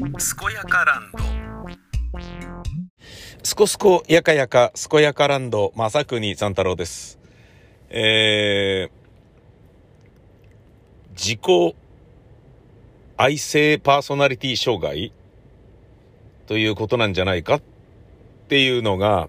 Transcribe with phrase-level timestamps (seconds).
[0.00, 0.08] 健
[0.54, 1.18] やかランド。
[3.42, 7.18] すこすこやかやか健やかランド正国三太郎です。
[7.90, 8.90] えー、
[11.12, 11.76] 自己
[13.18, 15.12] 愛性パーソナリティ障害？
[16.46, 17.62] ということなんじゃないかっ
[18.48, 19.28] ていうのが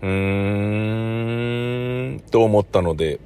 [0.00, 3.20] うーんと思ったので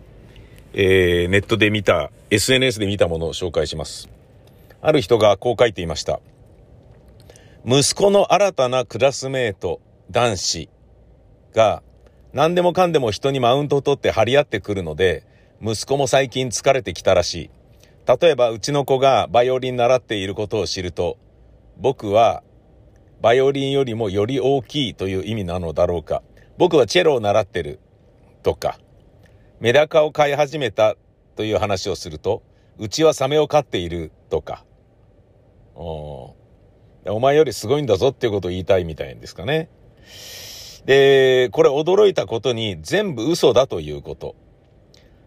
[0.79, 4.11] えー、ネットで見た、SNS で見たものを紹介します。
[4.81, 6.21] ある人がこう書いていました。
[7.65, 9.81] 息子の新たなクラスメート、
[10.11, 10.71] 男子
[11.53, 11.83] が、
[12.33, 15.25] 何でもかんでも人にマウントを取って張り合ってくるので、
[15.61, 17.51] 息子も最近疲れてきたらしい。
[18.07, 21.19] 例えば、うちの子がバイオリン習っていることを知ると、
[21.77, 22.45] 僕は、
[23.21, 26.23] バイオリンよりもより大きいという意味なのだろうか。
[26.59, 27.81] 僕はチェロを習ってる。
[28.43, 28.79] とか。
[29.59, 30.97] メダカを飼い始めた
[31.35, 32.43] という話をすると、
[32.79, 34.65] うちはサメを飼っているとか、
[35.75, 36.35] お
[37.09, 39.69] お前よりすごいんだぞっていうことを言いたいみたいんですかね。
[40.87, 44.35] で、これ驚いたことに全部嘘だということ。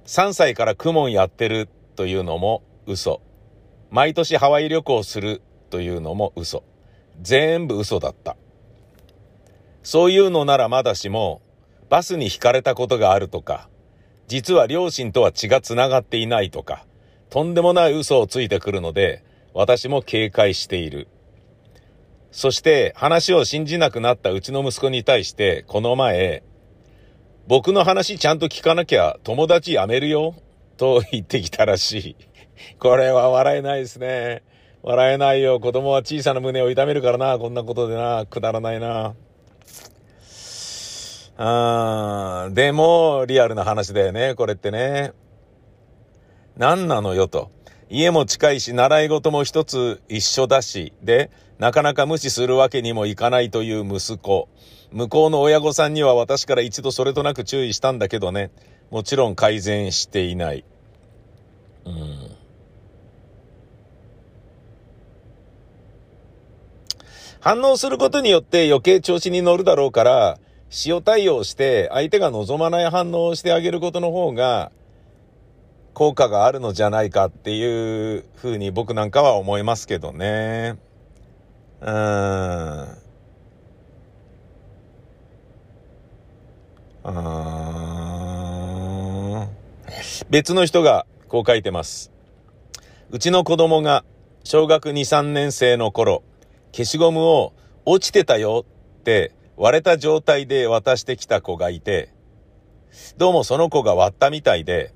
[0.05, 3.21] 3歳からクモンやってるというのも嘘。
[3.91, 6.63] 毎年ハワイ旅行するというのも嘘。
[7.21, 8.37] 全部嘘だった。
[9.83, 11.41] そういうのならまだしも、
[11.89, 13.69] バスに引かれたことがあるとか、
[14.27, 16.85] 実は両親とは血が繋がっていないとか、
[17.29, 21.07] とんでもない嘘をついてくるので、私も警戒している。
[22.31, 26.43] そして話を信じなくなったうちの息子に対して、この前、
[27.47, 30.35] 僕の話ちゃんと聞かなきゃ友達辞めるよ、
[30.77, 32.15] と言ってきたらしい。
[32.77, 34.43] これは笑えないですね。
[34.81, 35.59] 笑えないよ。
[35.59, 37.37] 子供は小さな胸を痛めるからな。
[37.37, 38.25] こんなことでな。
[38.25, 39.13] くだらないな。
[41.37, 45.13] あでも、リアルな話だよね、これってね。
[46.59, 47.49] 何なのよと。
[47.89, 54.49] 家も近いし、習い事も一つ一緒だし、で、なかなか無視するわけにもいかないという息子。
[54.91, 58.51] 向こうの親御さんには私から一度それとなく注意したんだけどね。
[58.91, 60.65] もちろん改善していない。
[61.85, 62.35] うん。
[67.39, 70.39] 反応することによって余計調子に乗るだろうから、
[70.85, 74.73] 塩対応して相手が望まない反応をしてあげることの方が
[75.99, 80.77] 効果があるのじゃないかっていうふうに僕なんかは思いますけどね。
[81.81, 81.87] うん。
[87.03, 89.49] あ
[90.29, 92.13] 別の人がこう書いてます。
[93.11, 94.05] うちの子供が
[94.45, 96.23] 小学2、3年生の頃、
[96.71, 97.51] 消しゴムを
[97.83, 98.63] 落ちてたよ
[98.99, 102.13] って割れた状態で渡してきた子がいて、
[103.17, 104.93] どうもその子が割ったみたいで、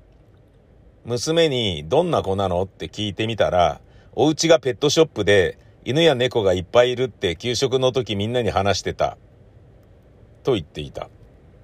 [1.04, 2.62] 娘にどんな子なの？
[2.62, 3.80] って聞いてみたら、
[4.14, 9.18] お家がペットショップで犬や猫がいっぱいいるって給食の時みんなに話してた。
[10.42, 11.08] と言っていた。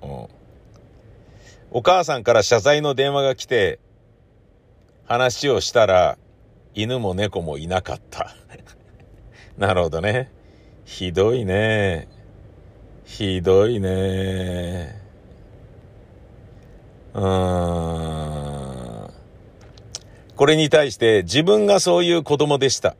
[0.03, 0.27] うん。
[1.71, 3.79] お母さんから謝罪の電話が来て、
[5.05, 6.19] 話をしたら、
[6.75, 8.34] 犬も猫もいなかった。
[9.56, 10.31] なるほどね。
[10.84, 12.09] ひどいね。
[13.05, 15.00] ひどいね。
[17.15, 18.59] うーん。
[20.41, 22.97] これに対して自分がそういう子供でした。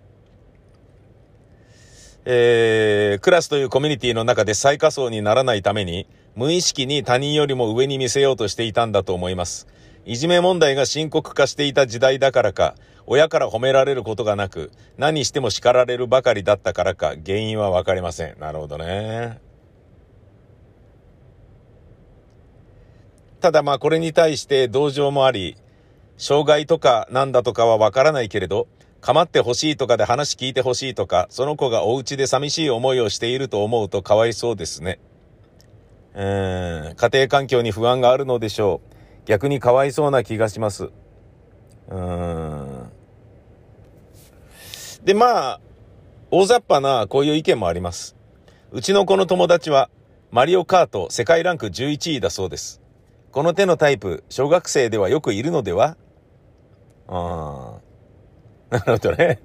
[2.27, 6.07] えー、クラスというコミュニティの中で最下層にならないために、
[6.37, 9.69] 無意識に他人よりも上に見せようとしていたんだと思います。
[10.05, 12.75] いじめ問題が深刻化していた時代だからか、
[13.07, 18.39] 親から褒められることがなく、何しても叱られるばかりだったからか、原因はわかりません。
[18.39, 19.41] なるほどね。
[23.41, 25.57] ただまあこれに対して同情もあり、
[26.21, 28.69] 障害とかなんだとかはわからないけれど、
[29.01, 35.01] 構ってほしいとかで話聞いてほしいとか、その子がお家で寂しい思いをしていると思うとかわいそうですね。
[36.15, 38.83] うーん、家庭環境に不安があるのでしょ
[39.25, 39.27] う。
[39.27, 40.85] 逆にかわいそうな気がします。
[40.85, 42.91] うーん。
[45.03, 45.61] で、まあ、
[46.31, 48.15] 大雑把なこういう意見もあります。
[48.73, 49.89] うちの子の友達は、
[50.31, 52.83] マリオカート世界ランク11位だそうです。
[53.33, 55.97] この手のタイプ、小学生ではよくいるのでは？
[57.11, 57.81] あ
[58.71, 58.71] あ。
[58.79, 59.41] なるほどね。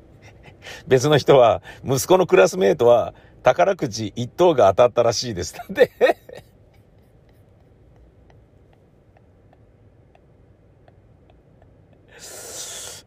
[0.87, 3.13] 別の人は、息子のクラスメートは、
[3.43, 5.55] 宝くじ一等が当たったらしいです。
[5.69, 5.91] で？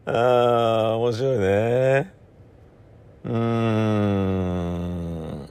[0.05, 2.13] ああ、面白いね。
[3.25, 5.49] うーん。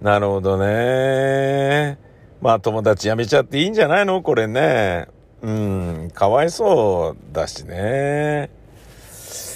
[0.00, 1.98] なるほどね。
[2.40, 4.22] まあ友達辞めちゃっていいんじゃないの？
[4.22, 5.08] これね。
[5.46, 5.48] う
[6.06, 8.50] ん、かわいそうだしね。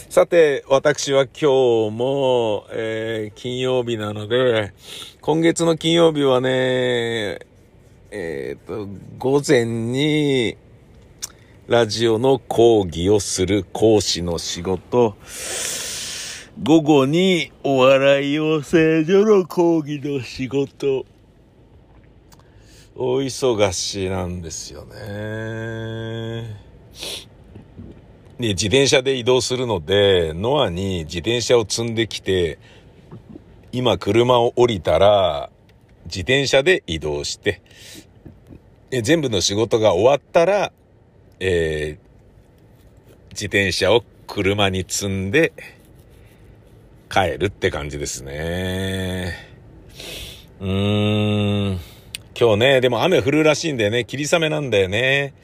[0.08, 1.46] さて、私は今日
[1.90, 4.72] も、えー、金曜日なので、
[5.20, 7.40] 今月の金曜日はね、
[8.12, 8.86] えっ、と、
[9.18, 10.56] 午前に、
[11.66, 15.16] ラジオの講義をする講師の仕事、
[16.62, 21.04] 午後にお笑い養成所の講義の仕事、
[23.02, 24.94] 大忙しなんですよね。
[28.38, 32.58] で、自転車で移動するので、ノアに自転車を積んできて、
[33.72, 35.48] 今車を降りたら、
[36.04, 37.62] 自転車で移動して、
[38.90, 40.70] 全部の仕事が終わったら、
[41.38, 45.54] えー、自転車を車に積んで
[47.08, 49.32] 帰るって感じですね。
[50.60, 51.99] うーん。
[52.40, 54.06] 今日ね、でも雨降るらしいんだよね。
[54.06, 55.34] 霧雨なんだよね。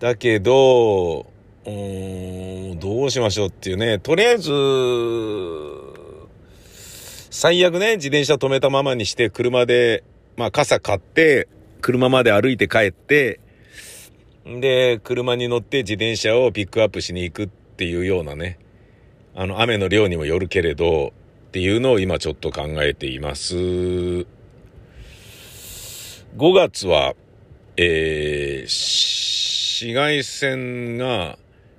[0.00, 1.26] だけど、
[1.66, 3.98] うーん、どうしましょうっていうね。
[3.98, 4.50] とりあえず、
[7.30, 10.02] 最悪ね、自転車止めたままにして車で、
[10.38, 11.46] まあ傘買って、
[11.82, 13.40] 車まで歩いて帰って、
[14.46, 18.58] で、車に乗って自転車をピックアップしに行くっていうようなね、
[19.34, 21.12] あの、雨の量にもよるけれど、
[21.48, 24.35] っていうのを今ちょっと考えています。
[26.36, 27.14] 5月は、
[27.76, 31.38] えー、紫外線が、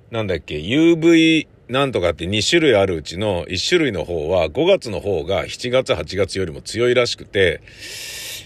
[0.09, 7.61] なんだっけ、UV なんとかって2種類あるうちの1種類の方は5月の方が7月8月よりも強いらしくて、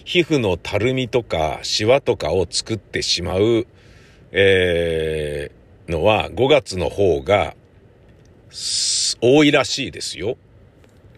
[0.04, 3.66] 皮膚のたるみとかシワとかを作ってしまう
[4.34, 7.54] えー、のは5月の方が
[9.22, 10.38] 多いらしいですよ。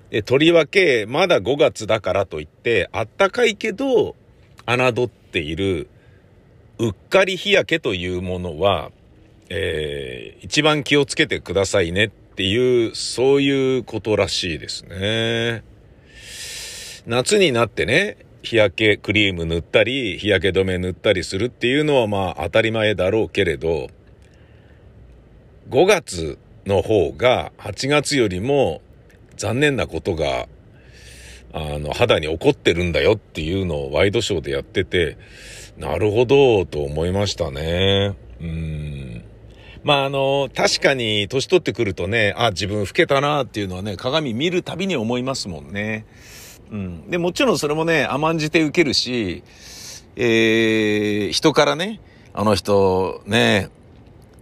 [0.09, 4.15] で、とりわけ、まだ5月だからといって、あったかいけど、
[4.65, 5.89] 侮っている、
[6.79, 8.91] うっかり日焼けというものは、
[9.49, 15.63] えー、一番気をつけてくださいねっていう、そういうことらしいですね。
[17.05, 23.87] 夏になってね、日焼けクリーム塗ったり、日焼け止め塗ったりするっていうのはまあ当たり前だろうけれど、
[25.69, 28.81] 5月の方が8月よりも
[29.37, 30.47] 残念なことが、
[31.53, 35.17] あの、肌に起こってるんだよっていうのをワイドショーでやってて、
[35.77, 38.15] なるほど、と思いましたね。
[38.41, 39.23] うん。
[39.83, 46.05] まあ、あの、確かに年取ってくるとね、あ、自分老けたなっていうのはね、鏡見るたびに思いますもんね。
[46.71, 47.09] うん。
[47.09, 49.43] で、もちろんそれもね、甘んじて受けるし、
[50.15, 51.99] えー、人からね、
[52.33, 53.69] あの人、ね、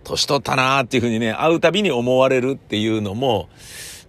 [0.04, 3.50] 年取ったなーっていうふうにね、会うたびに思われるっていうのも、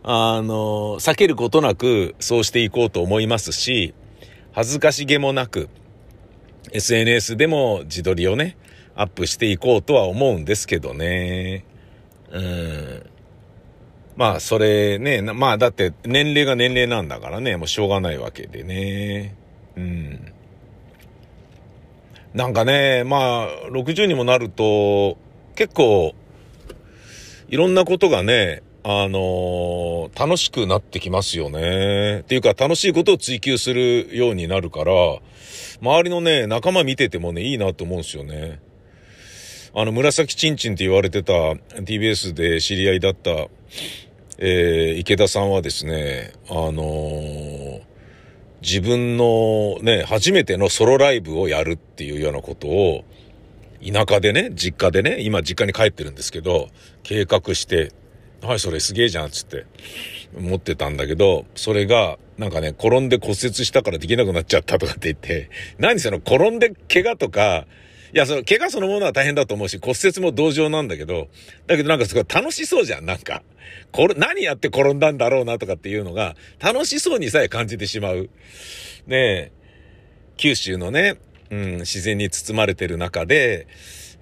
[0.04, 3.94] あの、避けることなくそうしていこうと思いますし、
[4.52, 5.68] 恥ずかしげもなく、
[6.72, 8.56] SNS でも自撮りをね、
[8.94, 11.64] アップしていこうとは思うんですけどね。
[12.30, 13.06] うん。
[14.16, 19.34] まあ、それね、まあ、だって年齢が年齢なんだからね、もうしょうがないわけでね。
[19.76, 20.32] うん。
[22.34, 25.16] なんかね、まあ、60にもなると、
[25.54, 26.14] 結構、
[27.48, 32.20] いろんなことがね、あのー、楽しくなってきますよね。
[32.20, 34.92] っていうか、楽しいことを追求するようになるから、
[35.80, 38.60] 周りのね、仲間見ててもね、いいなと思うんですよね。
[39.74, 43.48] あの、紫ちんちんって言われてた TBS で知り合いだった、
[44.38, 47.82] えー、池田さんはですね、あのー、
[48.62, 53.04] 自分のね、初めてのソロライブをやるっていうようなことを、
[53.80, 56.68] 田舎でね、実家でね、今実家に帰ってるんですけど、
[57.04, 57.92] 計画して、
[58.42, 59.66] はい、それすげえじゃん、つって、
[60.36, 67.66] 思ってたんだけど、それが、なんかね、転んで骨折したからできなくなっちゃったとかって言って、何その転んで怪我とか、
[68.12, 71.28] いや、その、怪我そのものは大変だと思うし、骨折も同情なんだけど、
[71.66, 73.42] だけどなんかすごい楽しそうじゃん、なんか。
[73.92, 78.28] これ、何やって転んだんだろうなとかっていうのが、楽しそうにさえ感じてしまう。
[79.06, 79.52] ねえ、
[80.36, 81.16] 九州のね、
[81.50, 83.66] うん、自然に包まれてる中で、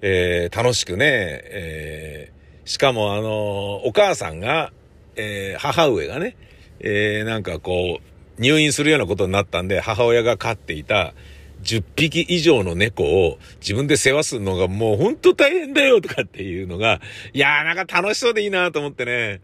[0.01, 2.40] えー、楽しくね、えー、
[2.71, 4.71] しかもあの、お母さんが、
[5.17, 6.37] えー、母上がね、
[6.79, 11.13] えー、なんかこう、入院するようなことになったんで、母親が飼っていた、
[11.63, 17.01] 10匹以上の猫を自分で世話するのがもうほんと大変だよとかっていうのが、
[17.33, 19.41] いやーなんか楽しそうでいいなと思ってね。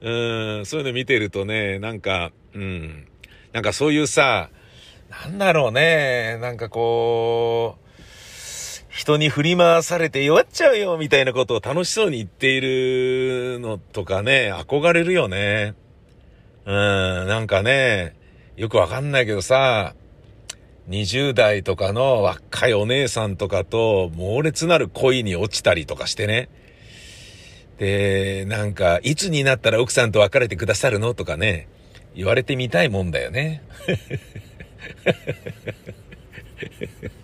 [0.00, 3.06] うん、そういうの見てるとね、なんか、うん、
[3.52, 4.50] なんかそういうさ、
[5.08, 7.89] なんだろうね、なんかこう、
[9.00, 15.74] 人に振り回されて弱っちゃうよみたいなことを楽しそうに言っているのとかね、憧れるよね。
[16.66, 16.74] うん、
[17.26, 18.14] なんかね、
[18.58, 19.94] よくわかんないけどさ、
[20.90, 26.50] 20代とかの若いお姉さんとかと猛烈なる恋に落ちたりとかしてね。
[27.78, 31.68] で、なんか、いつになったら奥さんと別れてくださるのとかね、
[32.14, 33.62] 言われてみたいもんだよね。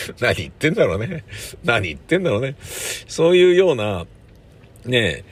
[0.20, 1.24] 何言ってんだろうね。
[1.64, 2.56] 何言ってんだろうね。
[3.06, 4.06] そういうような、
[4.84, 5.24] ね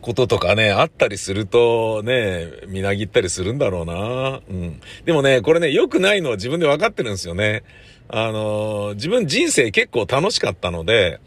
[0.00, 4.40] こととかね、あったりするとね、みなぎったりするんだろうな。
[4.48, 4.80] うん。
[5.04, 7.62] でもね、これね、良くないのは自分で分かってるんですよね。
[8.08, 11.20] あのー、自分人生結構楽しかったので、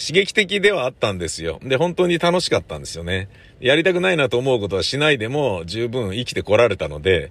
[0.00, 1.60] 刺激的ではあったんですよ。
[1.62, 3.28] で、本当に楽しかったんですよね。
[3.60, 7.30] やりたくないなと思うことはしないでも十分生きてこられたので、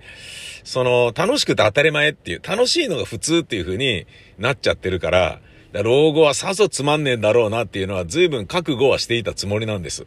[0.63, 4.05] その、楽しくて当たり前っていう、楽しいのが普通っていう風に
[4.37, 5.39] なっちゃってるから、
[5.73, 10.05] 老後はさぞつまんねえんだろうなっていうのは随分覚悟はしていたつもりなんです。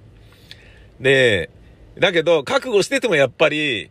[1.00, 1.50] で、
[1.98, 3.90] だけど、覚悟しててもやっぱり、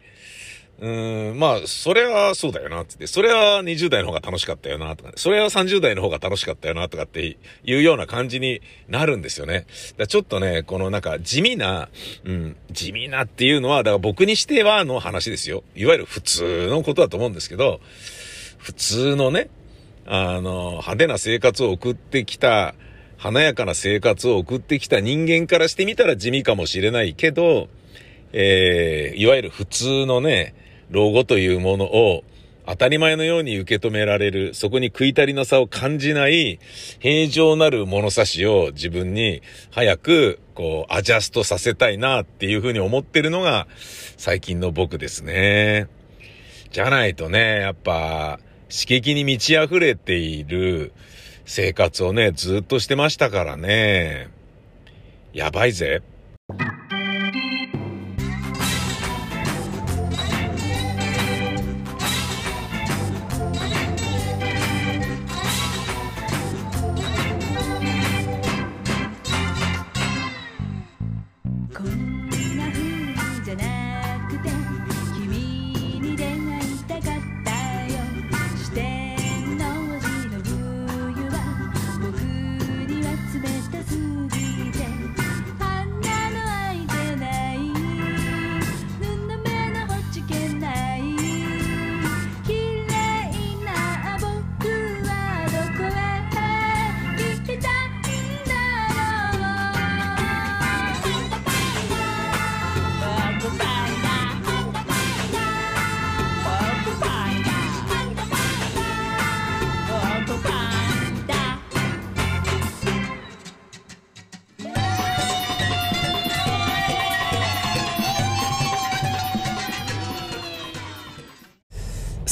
[0.81, 3.05] うーん、まあ、それはそうだよな、つって。
[3.05, 5.11] それは20代の方が楽しかったよな、とか。
[5.15, 9.67] それは30代の方が楽しかったよな、とかっていうような感じになるんですよね。
[9.97, 11.89] だちょっとね、このなんか地味な、
[12.25, 15.63] うん、地味なっていうのは、だから僕にしてはの話ですよ。
[15.75, 17.79] いわゆる普通のことだと思うんですけど、
[18.57, 19.49] 普通のね、
[20.07, 22.73] あの、派手な生活を送ってきた、
[23.17, 27.69] 華やかな生活を送ってきた人間からしてみたら地味かもしれないけど、
[28.33, 30.55] えー、いわゆる普通のね、
[30.91, 32.23] 老後というものを
[32.67, 36.59] 当たり前のように受け止められる、そこに食い足りなさを感じない、
[36.99, 43.67] 平常なる物差しを自分に早く、こう、アジャストさせたいなっていうふうに思ってるのが
[44.17, 45.87] 最近の僕ですね。
[46.71, 50.93] じゃないとね、やっぱ、刺激に満ち溢れている
[51.45, 54.29] 生活をね、ずっとしてましたからね。
[55.33, 56.01] やばいぜ。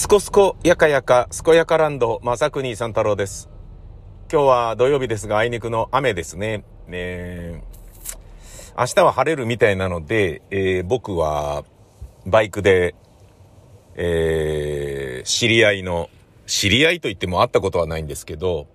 [0.10, 3.48] コスコやかやか、すこやかランド、まさくにさん太郎です。
[4.32, 6.64] 今日は土曜日ですが、あいにくの雨ですね。
[6.88, 7.64] ね
[8.76, 11.64] 明日は晴れるみたいなので、えー、僕は、
[12.26, 12.96] バイクで、
[13.94, 16.10] えー、知り合いの、
[16.48, 18.66] 知り合いと言っても会ったことはないんですけど、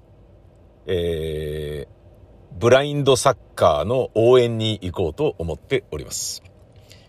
[0.87, 6.45] えー、ブラインドサッカーの応援に行こうと思っております。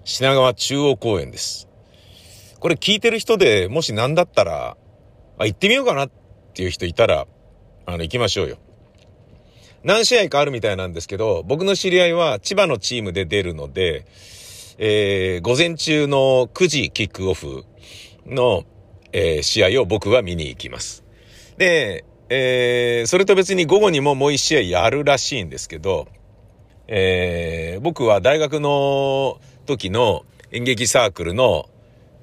[0.04, 1.70] 品川中央公園です。
[2.66, 4.76] これ聞いてる人でもし何だったら、
[5.38, 6.12] あ、行ってみようかなっ
[6.56, 7.28] ていう人いたら、
[7.86, 8.58] あの、行きましょうよ。
[9.84, 14.08] 何試合かあるみたいなんですけど、僕の知り合いは千葉のチームで出るので、
[14.80, 17.66] えー、午前中の9時キックオフ
[18.26, 18.64] の、
[19.14, 21.04] えー、試合を僕は見に行きます。
[21.60, 26.08] で、えー、それと別に午後にももう一試合やるらしいんですけど、
[26.88, 31.70] えー、僕は大学の時の演劇サークルの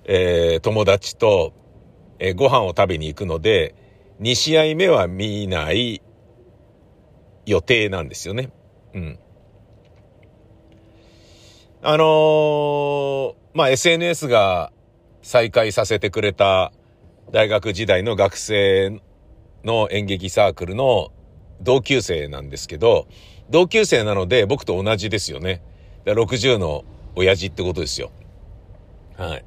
[0.05, 1.53] えー、友達と、
[2.19, 3.75] えー、ご飯を食べに行くので、
[4.21, 6.03] 2試合目は見ない
[7.47, 8.51] 予定なんですよね。
[8.95, 9.19] うん。
[11.83, 14.73] あのー、まあ、SNS が
[15.23, 16.73] 再開させてくれた
[17.33, 19.01] 大学時代の学生
[19.65, 21.13] の演劇サークルの
[21.61, 23.07] 同級生なんですけど、
[23.51, 25.63] 同級生なので僕と同じですよね。
[26.05, 28.11] 60の親父ってことですよ。
[29.17, 29.45] はい。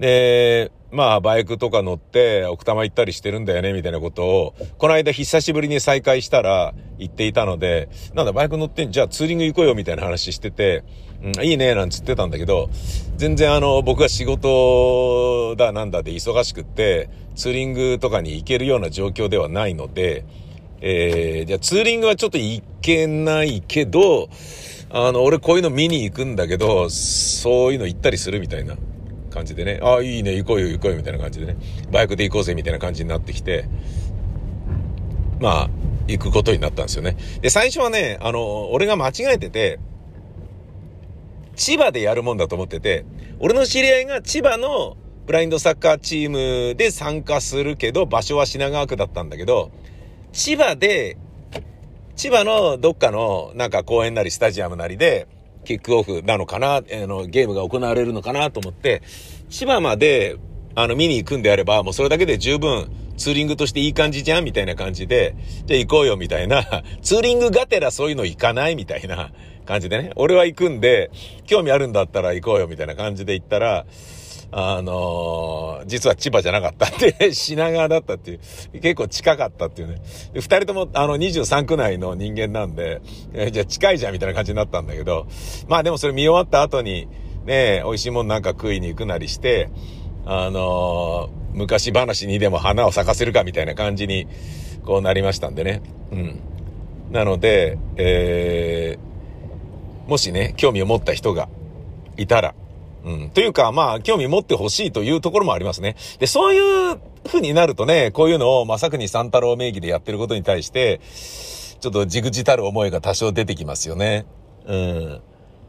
[0.00, 10.84] で、まあ、バイクとか乗って奥多摩行ったりしてるんだよね、みたいなことを、この間久しぶりに再会したら言っていたので、なんだ、バイク乗ってんじゃあツーリング行こうよ、みたいな話してて、
[11.22, 12.70] うん、いいね、なんつってたんだけど、
[13.16, 20.24] 全然あの、僕が仕事だなんだで忙しくって、ツーリングとかに行けるような状況ではないので、
[20.80, 24.30] えー、じゃあツーリングはちょっと行けないけど、
[24.88, 28.76] あの、俺こういうの見に行くんだけど、そういうの行ったりするみたいな。
[29.30, 31.56] 感じでね、ああ、いいね、行こうよ、行こうよ、みたいな感じでね、
[31.90, 33.66] バイクで行こうぜ、みたいな感じになってきて、
[35.40, 35.70] まあ、
[36.06, 37.16] 行くことになったんですよね。
[37.40, 39.78] で、最初はね、あの、俺が間違えてて、
[41.56, 43.04] 千葉でやるもんだと思ってて、
[43.38, 44.96] 俺の知り合いが千葉の
[45.26, 46.30] ブラインドサッカーチー
[46.70, 49.70] ムで参加するけど、場所は品川区だったんだけど、
[50.32, 51.16] 千葉で、
[52.16, 55.26] 千葉のどっかのなんか公園なりスタジアムなりで、
[55.64, 59.02] キックオフなのかな、あの、ゲームが行われるのかなと思って、
[59.48, 60.36] 千葉まで、
[60.74, 65.34] あの、見に行くんであれば、もうそれだけで十分、ツーリングとしていい感じじゃんみたいな感じで、
[65.66, 66.64] じゃあ行こうよみたいな、
[67.02, 69.30] ツーリングがてらそういうの行かないみたいな
[69.66, 71.10] 感じでね、俺は行くんで、
[71.46, 73.84] 興味あるんだったら行こうよみたいな感じで行ったら、
[74.52, 78.40] あのー、実は千葉じゃなかったって 品川だったっていう、
[78.80, 80.02] 結構近かったっていうね。
[80.34, 83.00] 二人とも、あの、23区内の人間なんで、
[83.32, 85.26] えじゃあ近いじゃんみたいな感じになったんだけど、
[85.68, 87.08] まあでもそれ見終わった後に、
[87.46, 89.70] ね、美味しいもんなんか食いに行くなりして、
[90.26, 94.26] あのー昔話にでも花を咲かせるかみたいな感じに、
[94.84, 95.82] こうなりましたんでね。
[96.12, 96.40] うん。
[97.10, 101.48] なので、えー、もしね、興味を持った人が
[102.16, 102.54] いたら、
[103.04, 103.30] うん。
[103.30, 105.96] というか、まあ、興味持ってほしいというところもありますね。
[106.18, 111.00] で、そういう風になるとね、こういうのを、まさくに三太郎名義でやってることに対して、
[111.80, 114.26] ちょっとじぐじたる思いが多少出てきますよね。
[114.66, 115.22] うん。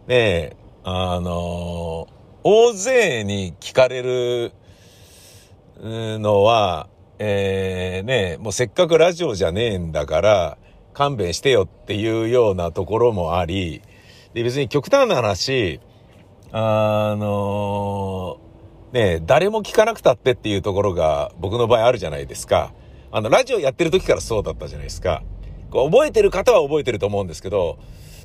[0.07, 4.51] ねえ、あのー、大勢に聞かれる
[5.79, 10.57] のは、えー、ね、もうせっかくラジオじゃねえんだから、
[10.93, 13.81] 勘弁してよっていうようなところもあり、
[14.33, 15.79] で、別に極端な話、
[16.51, 18.39] あの、
[18.91, 22.73] ね、誰も聞かなくたってっていうところが僕の場合あるじゃないですか。
[23.11, 25.23] あの、ラジオやってる時からそうだったじゃないですか。
[25.69, 27.79] こう覚えてる方は覚えてると思うんですけど、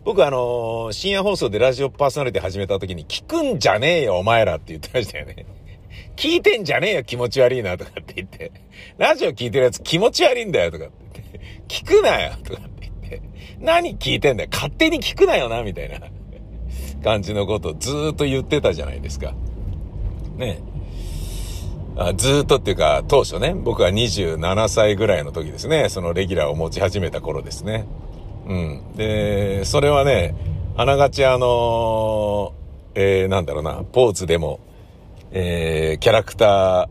[0.05, 5.47] 僕あの、深夜放送でラジオパーソナリティ始めた時に、聞くんじゃねえよ、お前らって言ってましたよね。
[6.17, 8.53] 聞いてんじゃねえよ、気持ち悪いな、とかって言って。
[8.99, 11.41] ラジオ聞いてるやつ気持ち悪いんだよ、とかって言って。
[11.69, 13.23] 聞くなよ、とかって言って。
[13.61, 15.99] 何聞いてんだよ、勝手に聞くなよな、みたいな
[17.07, 19.33] 感じのことをずっと言ってたじゃないですか。
[20.37, 20.61] ね
[21.97, 27.87] あずっとっていうか、当初ね、僕は27歳ぐらいの時ですね、そのレギュラーを持ち始めた頃ですね。
[28.49, 28.83] うん。
[28.97, 30.35] で、それはね、
[30.77, 34.59] あながちあのー、えー、なんだろうな、ポーズでも、
[35.31, 36.89] えー、キャラクタ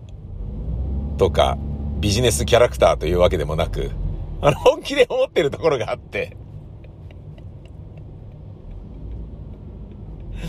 [1.13, 1.57] ーとか、
[1.99, 3.91] ビジネスキャラクターというわけでもなく、
[4.41, 6.37] あの、本気で思ってるところがあって、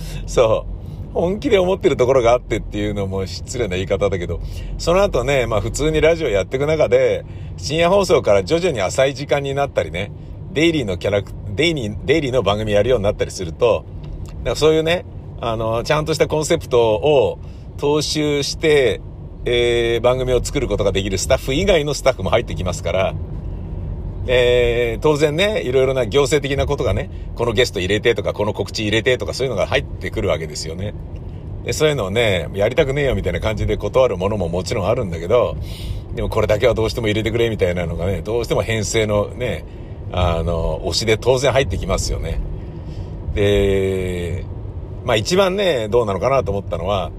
[0.27, 0.77] そう。
[1.13, 4.41] 本気で思ってるところがあってっていうのも失礼な言い方だけど、
[4.77, 7.25] その後ね、まあ普通にラジオやっていく中で、
[7.57, 10.13] 深夜放送から徐々に浅い時間になったりね、
[10.53, 13.87] デイリーのキャラク、デイリー、デイリーの番組やるようになったりすると、
[14.57, 15.07] そういうね、
[15.41, 17.39] あの、ちゃんとしたコンセプトを、
[17.77, 19.01] 踏襲して、
[19.45, 23.15] えー、番組を作ることができるスタッフ以外のスタッフも入ってきますから、
[24.29, 30.95] えー、当然ね、いろいろな行政的なことがね、このゲスト入れてとか、この告知入れてとか、そういうのが入ってくるわけですよね。
[31.65, 35.57] で、そういうのをね、やりたくねえよみたいな感じで断るものももちろんあるんだけど、
[36.15, 39.65] でもこれだけはどうしても入れてくれみたいなのがね、どうしても編成のね、
[40.13, 42.41] あの、推しで当然入ってきますよね。
[43.35, 44.45] で、
[45.05, 47.11] まあ一番ね、どうなのかなと思ったのは、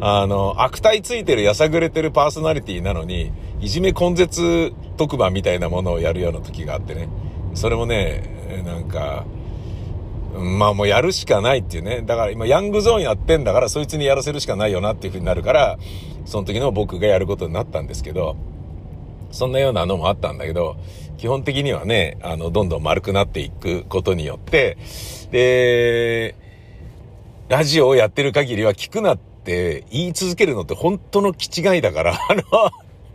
[0.00, 7.08] あの、悪態ついてる、やさぐれてるパーソナリティなのに、いじめ根絶特番みたいなものをやるような時があってね。
[7.54, 9.24] それもね、なんか、
[10.34, 12.02] まあもうやるしかないっていうね。
[12.02, 15.78] だから今ヤングゾーンやってんだからそいつにやらせるしかないよなっていう風になるから、
[16.26, 18.36] その時の僕がやることになったんですけど、
[19.30, 20.76] そんなようなのもあったんだけど、
[21.16, 24.76] 基本的にはね、あの、どんどん丸くなっていくことによって、
[25.30, 26.34] で、
[27.48, 32.42] ラジオをやってる限りは聞くなってって言い続けるのって本当の気違いだから、あの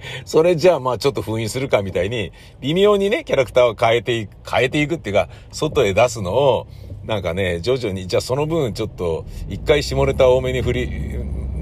[0.26, 6.68] それじゃあまあちょっと封印するかみたいに、微妙にね、キャラクターを変えていく、変えていくっていうか、外へ出すのを、
[7.06, 10.90] なんかね、徐々に、じゃあその分ちょっと、一回下ネタ多めに振り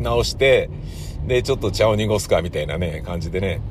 [0.01, 0.69] 直して、
[1.27, 3.61] で、ちょっと茶を濁すかみたいなね、感じでね、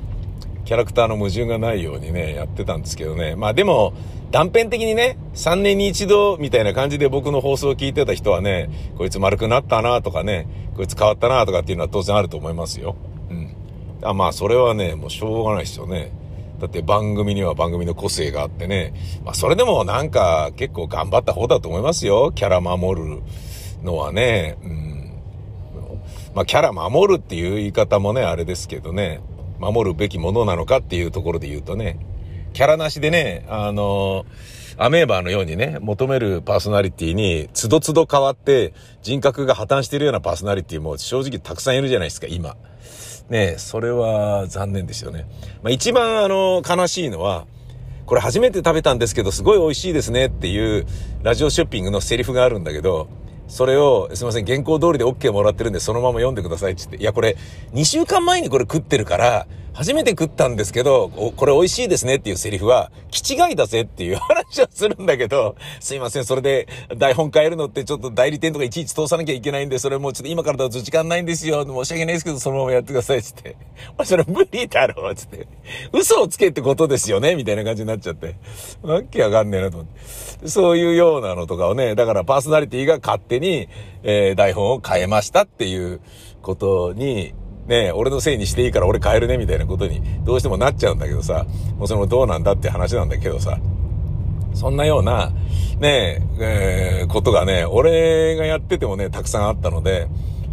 [0.64, 3.36] キャラクターの矛盾がないようにね、やってたんですけどね。
[3.36, 3.92] まあでも、
[4.30, 12.96] 断片的にね、3年に一度みたいな感じで僕の放送を聞いてた人はね、こいつ丸くなったなとかね、こいつ変わったなとかっていうのは当然あると思いますよ。
[14.02, 16.12] あまあそれはね、もうしょうがないですよね。
[16.60, 18.94] だって番組には番組の個性があってね。
[19.24, 22.32] まあそれでもなんか結構頑張った方だと思いますよ。
[22.32, 23.22] キャラ守る
[23.82, 24.58] のはね。
[24.62, 25.12] うん。
[26.34, 29.20] まあキャラ守るっていう言い方もね、あれですけどね。
[29.58, 31.98] 守るべきものなのかっていうところで言うとね。
[32.52, 34.26] キャラなしでね、あの
[34.78, 42.56] アメーバーのようにね、求めるパーソナリティに、つどつど変わって人格が破綻しているようなパーソナリティも正直たくさんいるじゃないですか、今。
[43.28, 45.26] ねそれは残念ですよね。
[45.62, 47.46] まあ、一番あの、悲しいのは、
[48.06, 50.86] これ初めて食べたんですけど、すごい美味しいですねっていう
[51.22, 53.08] ラジオショッピングのセリフがあるんだけど、
[53.48, 57.36] それを、すいません、原稿通りで OK もらってるんで、そのまま読んでくださいって言って、いや、これ、
[57.74, 71.64] 2週間前にこれ食ってるから、初めて食ったんですけど、これ美味しいですねっていうセリフは、気違いだぜっていう話をするんだけど、すいません、それで台本変えるのってちょっと代理店とかいちいち通さなきゃいけないんで、それもうちょっと今からだと時間ないんですよ。
[71.64, 73.66] 申し訳ないですけど、そのままやってくださいって言って。
[73.98, 75.46] お それ無理だろうっつって。
[75.92, 78.36] 嘘をつけってことですよねみたいな感じになっちゃって。
[78.82, 79.88] わけわかんねえなと思っ
[80.42, 80.48] て。
[80.48, 83.68] そういうようなのとかをね、だからパーソナリティが勝手に、
[84.02, 86.00] えー、台本を変えましたっていう
[86.42, 87.32] ことに、
[87.66, 91.46] ねえ俺のせいにしていいから俺変えるねみたいなことにどうしてもなっちゃうんだけどさ、
[91.76, 93.58] もうそのどうなんだって話なんだけどさ、
[94.54, 95.32] そんなような、
[95.80, 100.08] ねえ、えー、ことがね、俺がやっててもね、たくさんあったので、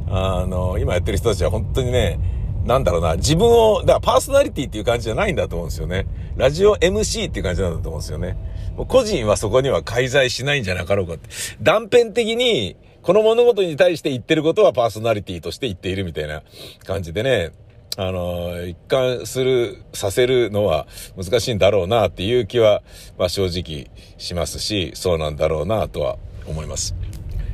[0.10, 2.20] あの、今やってる人たちは本当にね、
[2.66, 6.06] なんだろうな、自分を、だからパーソナリティっていう感じじゃないんだと思うんですよね。
[6.36, 8.38] ラジオ MC っていう感じなんだと思うんですよね。
[8.76, 11.30] もう個人はそこには介在しないんじゃなかろうかって。
[11.62, 12.76] 断片的に、
[13.10, 16.44] この物事に対して言ってることはパーソナリティとして言っているみたいな
[16.86, 17.54] 感じでね、
[17.98, 20.86] あの、一貫する、させるのは
[21.18, 22.84] 難しいんだろうなっていう気は、
[23.18, 26.94] まあ正直しますし、そうなんだろうなとは思います。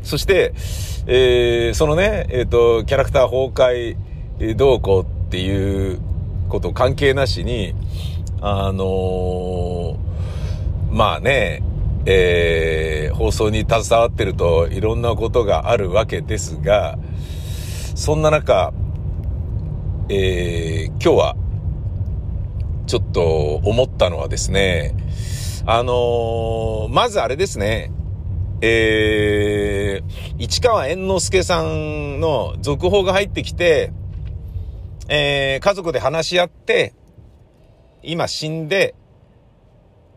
[0.03, 0.51] そして、
[1.07, 6.01] えー、そのね、えっ、ー、と、キャラクター崩壊どうこうっていう
[6.49, 7.73] こと関係なしに、
[8.41, 9.97] あのー、
[10.91, 11.63] まあね、
[12.07, 16.97] えー、放送に携わってるといろんなことがあるわけですが、
[17.95, 18.73] そんな中、
[20.09, 21.35] えー、今日は、
[22.85, 24.95] ちょっと思ったのはですね、
[25.65, 27.91] あのー、まずあれですね、
[28.61, 33.91] えー、市川猿之助さんの続報が入ってきて、
[35.07, 36.93] えー、家族で話し合って、
[38.03, 38.93] 今死んで、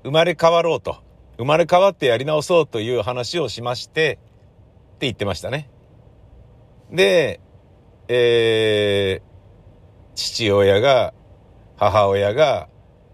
[0.05, 1.08] 生まれ変わろうと。
[1.39, 4.19] 生まれ変わってやり直そうという話をしまして、
[4.97, 5.71] って言ってましたね。
[6.91, 7.41] で、
[8.09, 11.15] えー、父親が、
[11.77, 12.69] 母親が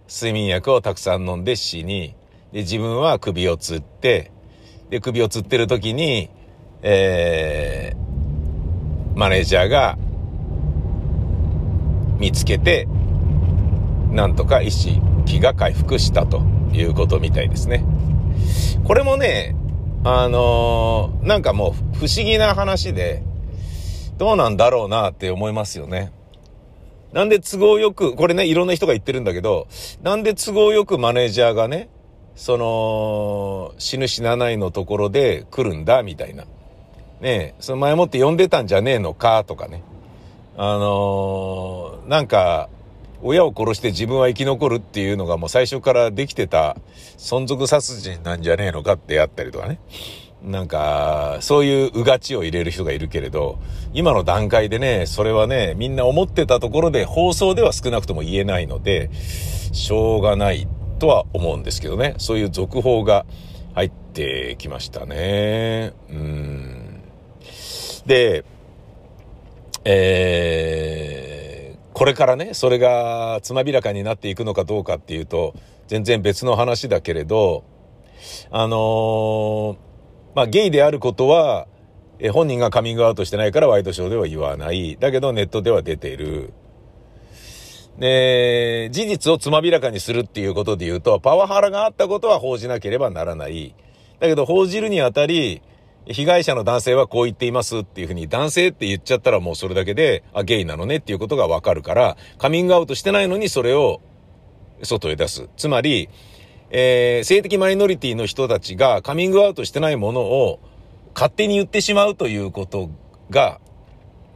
[0.08, 2.16] 睡眠薬をたくさん飲んで死に、
[2.52, 4.32] で、自分は首を吊って、
[4.88, 6.30] で、首を吊ってる時に、
[6.80, 9.98] えー、マネージャーが
[12.18, 12.88] 見つけて、
[14.12, 16.40] なんとか意識が回復したと
[16.72, 17.84] いうことみたいですね。
[18.84, 19.56] これもね、
[20.04, 23.22] あのー、なんかもう不思議な話で、
[24.18, 26.12] どうなんだろうなって思いますよね。
[27.12, 29.68] なんで都合よく、これね、いろんな人が言ってるんだけど、
[30.02, 31.88] なんで都合よくマネージャーがね、
[32.34, 36.44] その、死ぬ死なないのところで来るんだ、みたいな。
[37.20, 39.82] ねその前もって呼んでたんじゃねえのか、とかね。
[40.56, 42.68] あのー、なんか、
[43.24, 46.76] 親を殺して自分は生き残るっていうのがもう最初からできてた
[47.16, 49.80] 存続殺人なんじゃねえのかってやったりとかね。
[50.42, 53.58] なんか、そういううがちを入れる人がいるけれど、
[53.94, 59.08] 今の段階でね、それはね、みんな思ってたところで放送では少なくとも言えないので、
[59.72, 62.14] しょうがないとは思うんですけどね。
[62.18, 63.24] そういう続報が
[63.74, 65.94] 入ってきましたね。
[66.10, 67.02] うん。
[68.04, 68.44] で、
[69.86, 71.33] えー、
[71.94, 75.54] これからね、それがつまびらかになっていくのかどうかっていうと、
[75.86, 77.64] 全然別の話だけれど、
[78.50, 79.76] あのー、
[80.34, 81.68] まあ、ゲイであることは、
[82.18, 84.96] え本人がカミングアウトしてないからワイドショーでは言わない。
[84.98, 86.52] だけどネットでは出ている。
[87.98, 93.74] で、事実をつまびらかにするっていうことで言うと、パワハラがあったことは報じなければならない。
[94.18, 95.62] だけど報じるにあたり、
[96.06, 104.00] 被害者の男性はこう言っていますっていうふうに男性って言っちゃったらもうそれだけで、あ、ゲイなのねっていうことがわかるから、カミングアウトしてないのにそれを
[104.82, 105.48] 外へ出す。
[105.56, 106.10] つまり、
[106.70, 110.60] えー、性的マイノリティの人たちがカミングアウトしてないものを
[111.14, 112.90] 勝手に言ってしまうということ
[113.30, 113.60] が、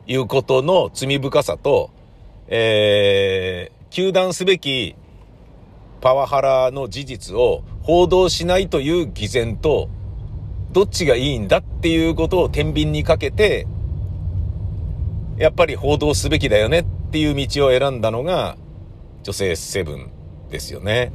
[0.07, 1.91] いうことの罪深さと、
[2.47, 4.95] えー、糾弾すべき
[6.01, 9.91] パワハラの事実を報道しないという偽善と、
[10.79, 13.67] どっちがいいんだっていうことを天秤にかけて、
[15.37, 18.57] やっぱり報道すべきだよねっていう道を選んだのが、
[19.25, 20.09] 女性セブン
[20.51, 21.11] ですよね。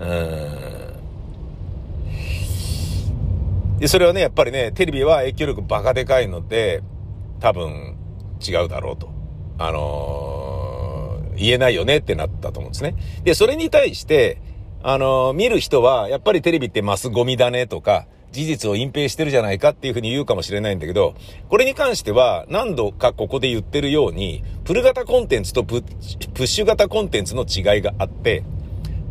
[0.00, 0.08] うん。
[3.78, 6.82] で、それはね、やっぱりね、テレビは影響力バカでかいので、
[7.38, 7.94] 多分
[8.44, 9.10] 違うだろうと。
[9.58, 12.96] あのー、言えないよねってなったと思うんですね。
[13.22, 14.42] で、それに対して、
[14.82, 21.14] あのー、見る人は、やっぱりテレビってマスゴミだねとか、事実を隠蔽してるじゃないかっていうふうに言うかもしれないんだけど、
[21.48, 28.42] これに関しては何度かここで言ってるように、プル型コンテンツとプッシュ型コンテンツの違いがあって、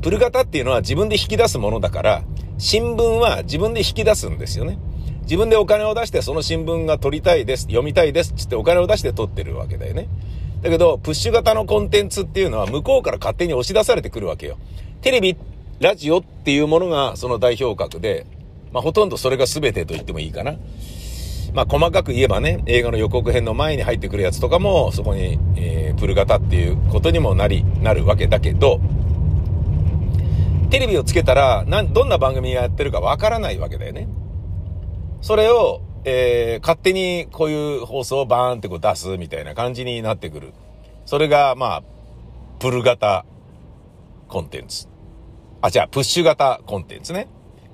[0.01, 2.23] プル型っていうのは自分で引き出すものだから、
[2.57, 4.77] 新聞は自分で引き出すんですよね。
[5.23, 10.07] 自分でお金を出してその新聞が取りたいです、読みたいですっつってお金を出して取ってるわけだよね。
[10.61, 14.57] だけど、プッシュ型のコンテンツっていうのは向こうから勝手に押し出されてくるわけよ。
[15.01, 15.35] テレビ、
[15.79, 18.27] ラジオっていうものがその代表格で、
[18.75, 20.57] まあほとんどそれが全てと言ってもいいかな。
[21.53, 28.81] まあ細かく言えばね、映画の予告編の前に入ってくるやつとかも、そこに、えー、プル型っていうことにもなり、なるわけだけど、
[30.71, 34.09] テレビをつけたら、なん、どんな番組がやってるかわからないわけだよね。
[35.21, 40.51] それを、えー、勝手にこういう放送をバーンってこう出すみたいな感じになってくる。
[41.05, 41.83] それが、まあ、
[42.59, 43.25] プル型
[44.27, 44.89] コンテンツ。
[45.61, 47.29] あ、じゃあ、プッシュ型コンテンツね。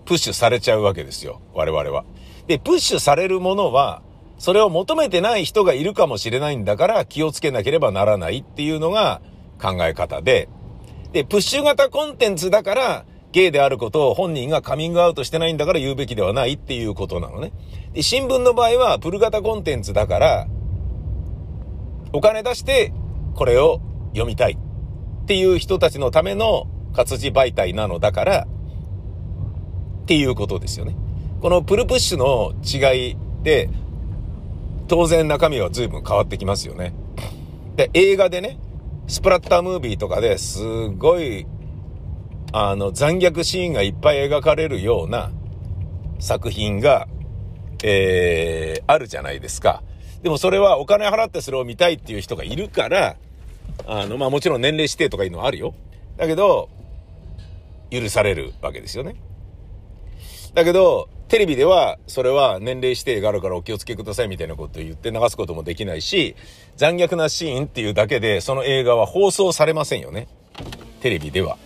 [0.05, 1.41] プッシュされちゃうわけですよ。
[1.53, 2.05] 我々は。
[2.47, 4.01] で、プッシュされるものは、
[4.37, 9.21] それを求めてない人がいるかもしれないんだから気をつけなければならないっていうのが
[9.61, 10.49] 考え方で、
[11.13, 17.53] で、プッシュ型コンテンツだから、ゲイであることを本人がカミングアウトしてないんだから言うべきではないっていうことなのね。
[17.93, 20.47] で、新聞の場合は、プル型コンテンツだから、
[22.13, 22.91] お金出して
[23.35, 24.57] これを読みたい
[25.23, 28.47] っていう人たちのための活字媒体なのだから、
[30.11, 30.93] っていうことですよね。
[31.39, 33.69] このプルプッシュの違いで、
[34.89, 36.93] 当然中身は随分変わってきますよね。
[37.77, 38.59] で、映画でね、
[39.07, 41.47] スプラッタームービーとかですごい、
[42.51, 45.31] あの、残虐シーンがいっぱい描かれるような
[46.19, 47.07] 作品が、
[47.81, 49.81] えー、あるじゃないですか。
[50.23, 53.15] でもそれはお金払ってそれを見たいっていう人がいるから、
[53.87, 55.73] あの、まあもちろん年齢指定とかいうのはあるよ。
[56.17, 56.67] だけど、
[57.89, 59.15] 許されるわけですよね。
[60.53, 66.35] だけど、テレビでは、それは年齢指定があるからお気をつけくださいみたいなことを言って流すこともできないし、
[66.75, 70.27] 残虐なシーンっていうだけで、その映画は放送されませんよね。
[70.99, 71.57] テレビでは。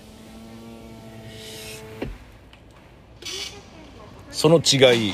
[4.30, 5.14] その違い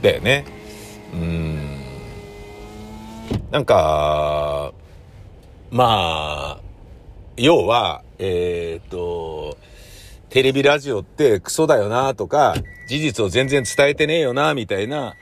[0.00, 0.44] だよね。
[1.12, 1.82] うん。
[3.52, 4.72] なんか、
[5.70, 6.60] まあ、
[7.36, 9.56] 要は、えー、っと、
[10.32, 12.54] テレビラジオってクソだよなとか、
[12.86, 15.14] 事実を全然伝えてねえよなみたいな、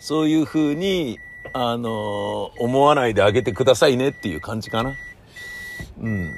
[0.00, 1.20] そういう風に、
[1.52, 4.94] あのー、思わないであげてくださいねっていう感じかな。
[6.00, 6.32] うん。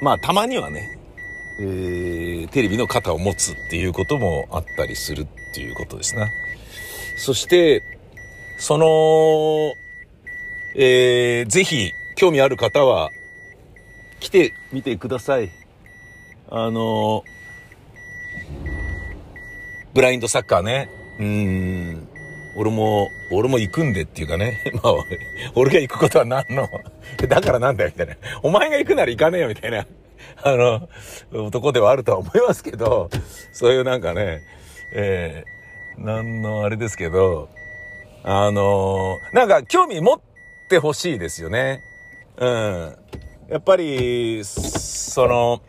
[0.00, 0.98] まあ、たまにはね、
[1.60, 6.30] えー、テレビの肩を持つっていうこともあったりするっていうことですな。
[7.18, 7.82] そして、
[8.56, 9.74] その、
[10.74, 13.10] えー、ぜひ、興味ある方は、
[14.18, 15.50] 来てみてください。
[16.48, 17.24] あの、
[19.94, 20.90] ブラインドサッカーね。
[21.18, 22.08] うん。
[22.56, 24.62] 俺も、俺も行くんでっていうかね。
[24.82, 24.94] まあ、
[25.54, 26.68] 俺が行くことは何の、
[27.28, 28.16] だからなんだよみたいな。
[28.42, 29.86] お前が行くなら行かねえよみたいな、
[30.42, 30.88] あの、
[31.32, 33.10] 男ではあるとは思いますけど、
[33.52, 34.40] そういうなんかね、
[34.92, 37.48] えー、なんのあれですけど、
[38.22, 40.20] あのなんか興味持っ
[40.68, 41.80] てほしいですよね。
[42.38, 42.96] うん。
[43.48, 45.60] やっぱり、その、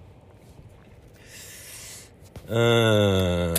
[2.48, 3.56] うーん。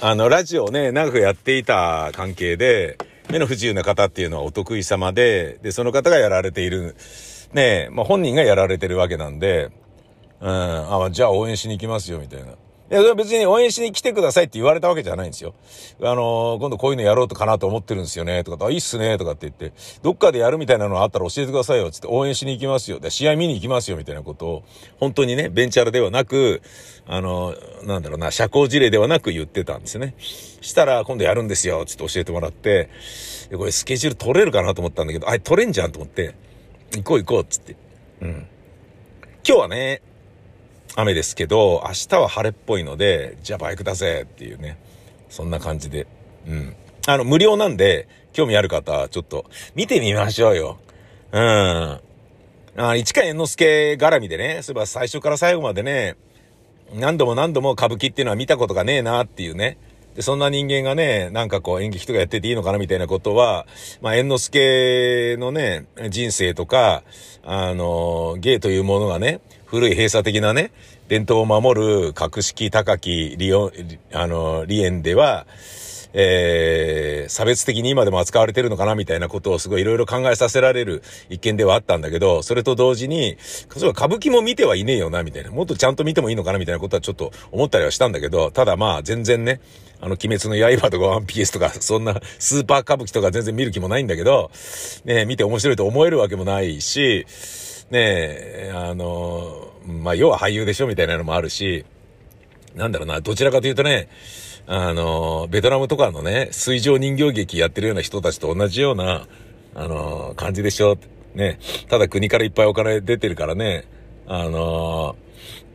[0.00, 2.96] あの、ラジオね、長くやっていた関係で、
[3.30, 6.96] 目の不自由な方っていうのはお得意様で、で、その方がやられている、
[7.52, 9.70] ねまあ、本人がやられてるわけなんで、
[10.40, 12.54] うん、あ、じゃあ応援しに行きますよ、みたいな。
[12.90, 15.54] いや、別に応援しに来てくださいって言われたわけじゃないんですよ。
[16.02, 19.72] あのー、今度こういうのやろうとかなと思ってるんですよね、とか、あ、いいっすね、とかって言って、
[20.02, 22.98] どっかでやるみたいなのあったら教えてくださいよ、つって応援しに行きますよ。
[22.98, 24.62] で、試合見に行きますよ、みたいなことを、
[24.98, 26.62] 本当にね、ベンチャーではなく、
[27.06, 30.16] あのー、なんだろうな、社交辞令ではなく言ってたんですね。
[30.18, 32.88] したら、今度やるんですよ、つって教えてもらって、
[33.50, 36.34] で、これスケジュール取れるかなと思ったんだけど、あれ取れんじゃんと思って、
[36.96, 37.76] 行こう行こう、つって。
[38.20, 38.48] うん。
[39.46, 40.02] 今日はね、
[40.96, 44.78] 雨ですけど、明日は晴れっぽいので、じゃあバイクだぜっていうね。
[45.28, 46.06] そんな感じで。
[46.46, 46.76] うん。
[47.06, 50.78] あの、無料なんで、興味ある方、ちょっと、見てみましょうよ。
[51.32, 52.00] うん。
[52.76, 56.16] あ、市川猿之助絡みでね、そういえば最初から最後までね、
[56.94, 59.78] 何度も何度も歌舞伎っていうのは見たことがねえなっていうね。
[60.14, 63.66] で、そんな人間がね、なんかこう演劇とかやってていいのかなみたいなことは、
[64.00, 67.04] まあ、猿之助のね、人生とか、
[67.44, 70.72] あの、芸というものがね、古い閉鎖的なね、
[71.06, 73.70] 伝統を守る格式高き利用、
[74.12, 75.46] あの、利園では、
[76.12, 85.52] えー、差別的に今でも扱われてるのかなみたいなことをすごいいろいろ考えさせられる一件ではあったんだけど、それと同時に、そうい歌舞伎も見てはいねえよな、みたいな。
[85.52, 89.60] もっとちゃんと見てもいいのかなみたいなことはちょっと思ったりはしたんだけど、ただまあ全然ね、
[90.00, 94.50] あの、鬼滅の刃とかワンピースとか、そんなスーパー歌舞伎とか全然見る気もないんだけど、
[95.04, 97.24] ね見て面白いと思えるわけもないし、
[97.90, 101.84] ねえ、あの、まあ、要は俳優でしょみたいなのもあるし、
[102.76, 104.08] なんだろうな、どちらかというとね、
[104.66, 109.26] あの、ベトナムとかのね、水上人形劇やってるような人たちと同じような、
[109.74, 110.96] あの、感じでしょ。
[111.34, 111.58] ね。
[111.88, 113.84] ただ国からいっぱいお金出てるからね、
[114.28, 115.16] あの、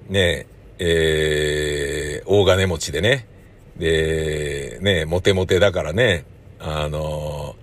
[0.08, 0.48] ね、
[0.80, 3.28] えー、大金持ちでね。
[3.78, 6.24] で、ね、モテモテだからね、
[6.60, 7.56] あの、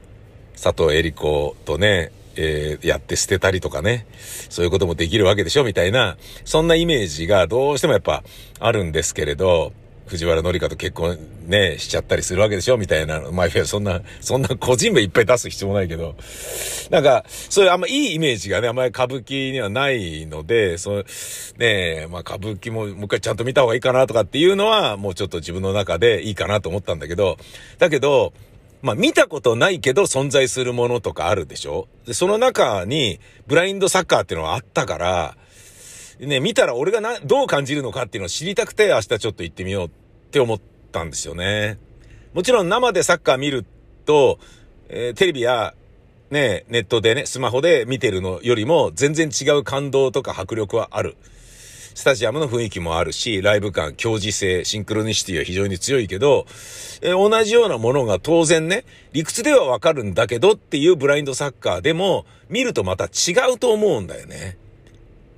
[0.63, 4.07] 佐藤恵理子とね、えー、やって捨てたりとかね、
[4.49, 8.23] そういうこともできるわけでしょみたいな、そんなイメージがどうしてもやっぱ
[8.61, 9.73] あるんですけれど、
[10.07, 13.21] 藤原紀香と結婚ね、しちゃったりするわけでしょみたいな。
[13.33, 16.17] まあ、いや、そんな、そんな個人名いっぱい出す必要もないけど。
[16.91, 21.07] なんか、そういうあんまいいイメージがね、あんまり歌舞伎にはないので、そう、
[21.57, 27.39] ねまあ歌舞伎ももう一回ちゃんと見た方がいいかなとかっていうのは、もうちょっと自分の中でいいかなと思ったんだけど、
[27.79, 28.35] だけど、
[28.83, 31.89] まあ見たことないけど存在するものとかあるでしょ？
[32.05, 35.37] で、その中にブラインドサッカーっていうのがあったから、
[36.19, 39.91] ね、見たら俺がな、どう感じるのかっていうのを知りたくて明日ちょっと行ってみようっ
[40.31, 41.79] て思ったんですよね。
[42.35, 43.65] もちろん生でサッカー見る
[44.05, 44.39] と、
[44.89, 45.75] えー、テレビや
[46.31, 51.17] ね、ネットでね、スマホで見てるのよりも全然違う感動とか迫力はある。
[51.95, 56.47] スタジアムの雰囲気もあるし、ライブ感、強磁性、シンクロニシティは非常に強いけど、
[57.03, 64.57] え同じようなものが当然ね、理屈ではわかるんだけどっていうブラインドサッカーでも、見るとまた違うと思うんだよね。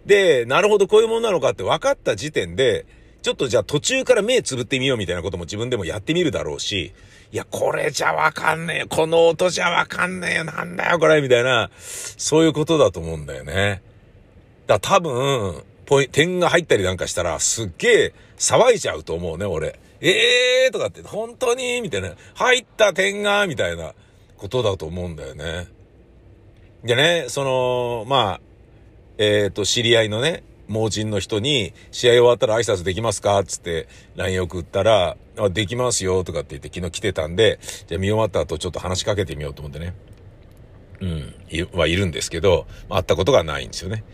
[0.06, 2.86] で、なるほどこういうものなのかって分かった時点で、
[3.22, 6.92] ちょっとじゃあ途中から目つぶってみようみたいなことも自分でもやってみるだろうし、
[7.32, 8.86] いや、これじゃわかんねえよ。
[8.88, 10.44] この音じゃわかんねえよ。
[10.44, 11.20] なんだよ、これ。
[11.20, 13.82] みたいな、そういうことだと思うんだよね。
[14.66, 19.78] だ多分、ポイ、点が入ったりなんかしたら、すっげえ騒いじゃうと思うね、俺。
[20.00, 22.12] ええーとかって、本当にみたいな。
[22.34, 23.94] 入った点がみたいな
[24.36, 25.68] ことだと思うんだよね。
[26.84, 28.40] でね、その、まあ、
[29.16, 33.42] えっ、ー、と、知り合いのね、盲人の人に、試合終わったら挨拶できますか？
[33.44, 39.94] つって、LINE 送ったら、あ、できますよ、とかって言って昨日来てたんで、じゃ見終わった後ちょっと話しかけてみようと思ってね。
[41.00, 41.34] うん、
[41.78, 44.04] はいるんですけど、会ったことがないんですよね。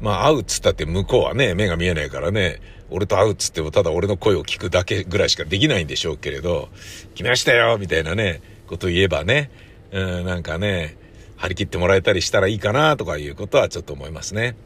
[0.00, 6.68] まあ会うっつったって向こうはね、目が見えないからね、俺と会うっつってもただ俺の声を聞くだけぐらいしかできないんでしょうけれど、
[7.14, 9.50] 来ましたよみたいなね、こと言えばね、
[9.92, 10.96] うん、なんかね、
[11.36, 14.56] 張り切ってもらえたりしたらいいかなとかいうことはちょっと思いますね。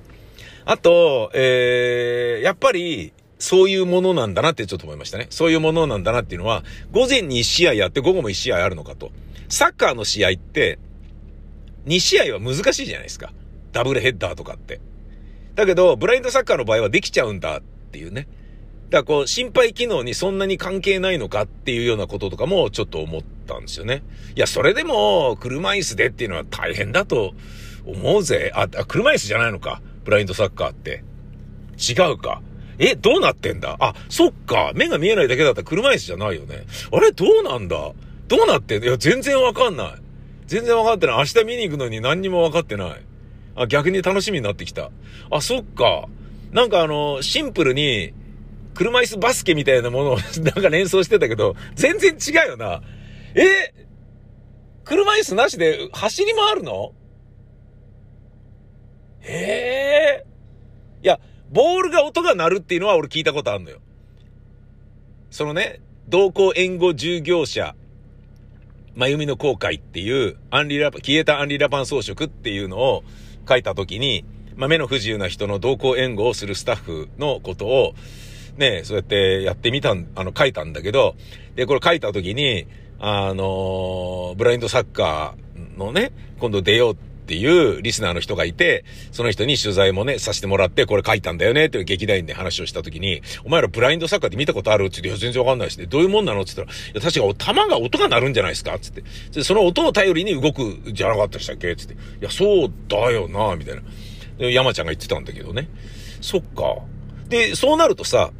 [0.65, 5.27] あと、えー、やっぱり、そういうものなんだなってちょっと思いましたね。
[5.31, 9.11] そういうものなんだなっていうのは、午前に1試合やって午後も1試合あるのかと。
[9.49, 10.79] サッカーの試合って、
[11.87, 13.33] 2試合は難しいじゃないですか。
[13.73, 14.81] ダブルヘッダーとかって。
[15.55, 18.27] だけど、ブラインドサッカーの場合はできちゃうんだっていうね。
[18.91, 24.03] だからこう、心肺機能にそんなに関係ないのかっていうようなこととかもちょっと思ったんですよね。
[24.37, 27.35] いや、それでも、車椅子でっていうのは大変だと
[27.87, 28.53] 思うぜ。
[28.55, 29.81] あ、車椅子じゃないのか。
[30.05, 31.05] ブラインドサッカーって。
[31.79, 32.43] 違うか。
[32.79, 33.77] え、どうなってんだ？
[33.79, 34.73] あ、そっか。
[34.75, 36.65] 目が見えないだけだったら車椅子じゃないよね。
[36.91, 37.13] あれ？
[37.13, 37.93] どうなんだ？
[38.29, 38.87] どうなってんだ？
[38.87, 39.93] いや、全然わかんない。
[40.47, 41.17] 全然わかってない。
[41.19, 43.01] 明日見に行くのに何にもわかってない。
[43.57, 44.91] あ、逆に楽しみになってきた。
[45.31, 46.09] あ、そっか。
[46.53, 48.13] なんかあの、シンプルに、
[48.75, 52.83] 車椅子バスケみたいなものを なんか連想してたけど、全然違うよな。
[53.35, 53.73] え？
[54.85, 56.93] 車椅子なしで走り回るの？
[59.21, 60.27] へえ。
[61.03, 63.79] いや、ボールが音が鳴るっていうのは俺聞いたことあるのよ。
[65.31, 67.75] そのね、同行援護従業者、
[68.95, 73.05] まゆみの後悔っていう、アンリラ、消えたアンリラパン装飾っていうのを
[73.49, 74.25] 書いた時に、
[74.57, 77.95] まあ、目の不自由な人の同行援護をするスタッフのことを、
[78.57, 81.15] ね、そうやってやってみたん、あの、書いたんだけど、
[81.55, 82.67] で、これ書いた時に、
[82.99, 94.85] あの、ブラインドサッカーのね、今度出ようってっていうリスナーの人がいて、その人に取材もね、させてもらって、これ書いたんだよねっていう劇団員で話をした時に、お前らブラインドサッカーって見たことある？
[94.85, 96.43] って言って、いや、全然わかんないし、ね、どういうもんなの？
[96.43, 98.79] って言ったら、いや、確か弾が音が鳴るんじゃないですか？
[98.79, 99.43] つって。
[99.43, 101.75] その音を頼りに動くじゃなかったでしたっけ？
[101.75, 101.95] つって。
[101.95, 103.83] いや、そうだよなみたいな。
[104.37, 105.71] で、山ちゃんが言ってたんだけどね。
[106.21, 106.83] そっか。
[107.31, 108.31] で、そうなるとさ、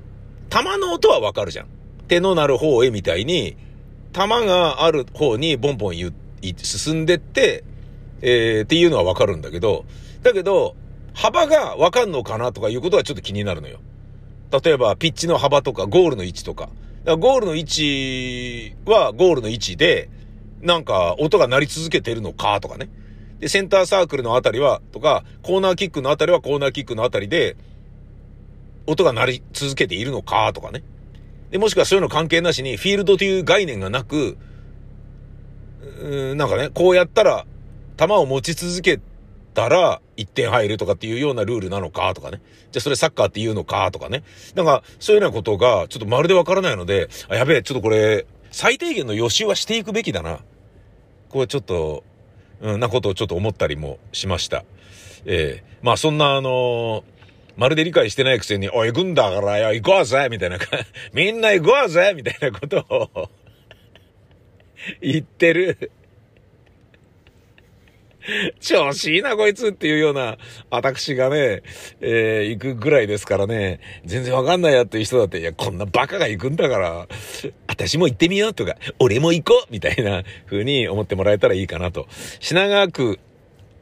[0.51, 1.67] 弾の音はわかるじゃん。
[2.09, 3.57] 手の鳴る方へみたいに、
[4.13, 6.13] 弾がある方にボンボン言っ
[6.55, 7.65] て進んでって、
[8.23, 9.85] えー、っていうのはわかるんだけど、
[10.23, 10.77] だけど、
[11.13, 13.81] 幅がわかんのかなとかいうことはちょっと気になるのよ。
[14.65, 16.69] 例えば、ピッチの幅とか、ゴールの位置とか。
[17.05, 20.09] かゴールの位置はゴールの位置で、
[20.61, 22.89] なんか音が鳴り続けてるのかとかね。
[23.41, 27.57] で、センターサークルのあたりは、とか、コーナーキックのあたりはコーナーキックのあたりで、
[28.87, 30.85] 音が鳴り続けているのかとかね。
[31.51, 34.39] で、もしくはそういうの関係なしに、フィールドという概念がなく、
[36.01, 37.47] うん、なんかね、こうやったら
[38.07, 39.01] 球を持ち続け
[39.55, 42.41] たら1点入るとかっていうようなルールなのかとかね。
[42.71, 44.25] じゃあそれサッカーって言うのかとかね。
[44.55, 50.41] なんか、そういうようなことがちょっとまるでわからないので、あ、やべえ、ちょっとこれ、最低限の予習はしていくべきだな。
[51.29, 52.05] これちょっと、
[52.61, 54.65] うん、なことをちょっと思ったりもしました。
[55.25, 57.03] ええー、まあそんなあのー、
[57.57, 60.59] まるで理解してないくせに、おい、行くんだからよ、行こうぜみたいな、
[61.13, 63.31] みんな行こうぜみたいなことを
[65.01, 65.91] 言ってる
[68.61, 70.39] 調子いいな、こいつっていうような、
[70.71, 71.63] 私がね、
[72.01, 77.09] えー、行くぐらいですからね、全然わかんないやっていう人だって、いや、こんなバカが行くんだから、
[77.67, 82.07] 私も行ってみようとか、俺も行こうみたいな風に思ってもらえたらいいかなと。
[82.41, 83.19] 品川区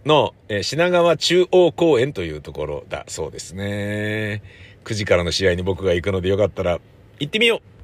[0.06, 4.42] の、え、品川中央公園というところだそうですね。
[4.84, 6.80] 9時からの試合に僕が行くのでよかったら、
[7.18, 7.79] 行ってみよう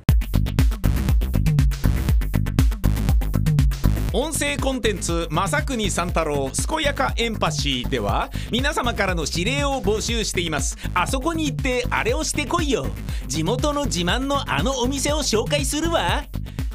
[4.13, 10.77] 音声コンテンツ「正国三太郎健やかエンパシー」では皆様からの指令を募集しています。
[10.95, 12.87] あそこに行ってあれをしてこいよ。
[13.27, 16.25] 地元の自慢のあのお店を紹介するわ。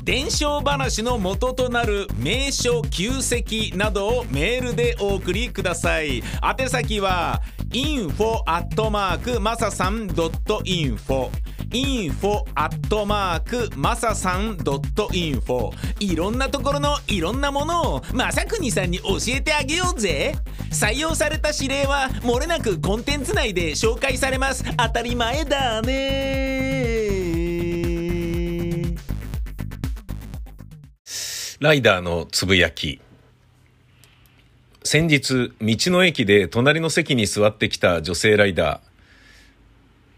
[0.04, 6.24] 伝承話の元となる名所旧跡などをメールでお送りください。
[6.60, 11.30] 宛先は info アットマークマサさん .info
[11.72, 20.36] info アットマークまささん .info いろんなところのいろんなものをまさくにさんに教えてあげようぜ。
[20.72, 24.64] 採用された指令はもれなくコンテンツ内で紹介されます。
[24.78, 27.12] 当たり前だね。
[31.60, 33.00] ライダーのつぶやき。
[34.84, 38.91] 先日道の駅で隣の席に座ってきた女性ライダー。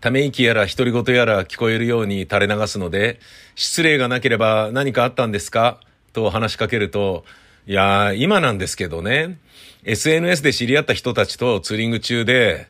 [0.04, 3.22] ため息やら独り言やら聞こえるように垂れ流すので、
[3.56, 5.80] 失礼がなければ何かあったんですか？
[6.12, 7.24] と話しかけると、
[7.68, 9.39] いやー、今なんですけどね、
[9.86, 12.68] SNS で知り合った人たちとツーリング中で、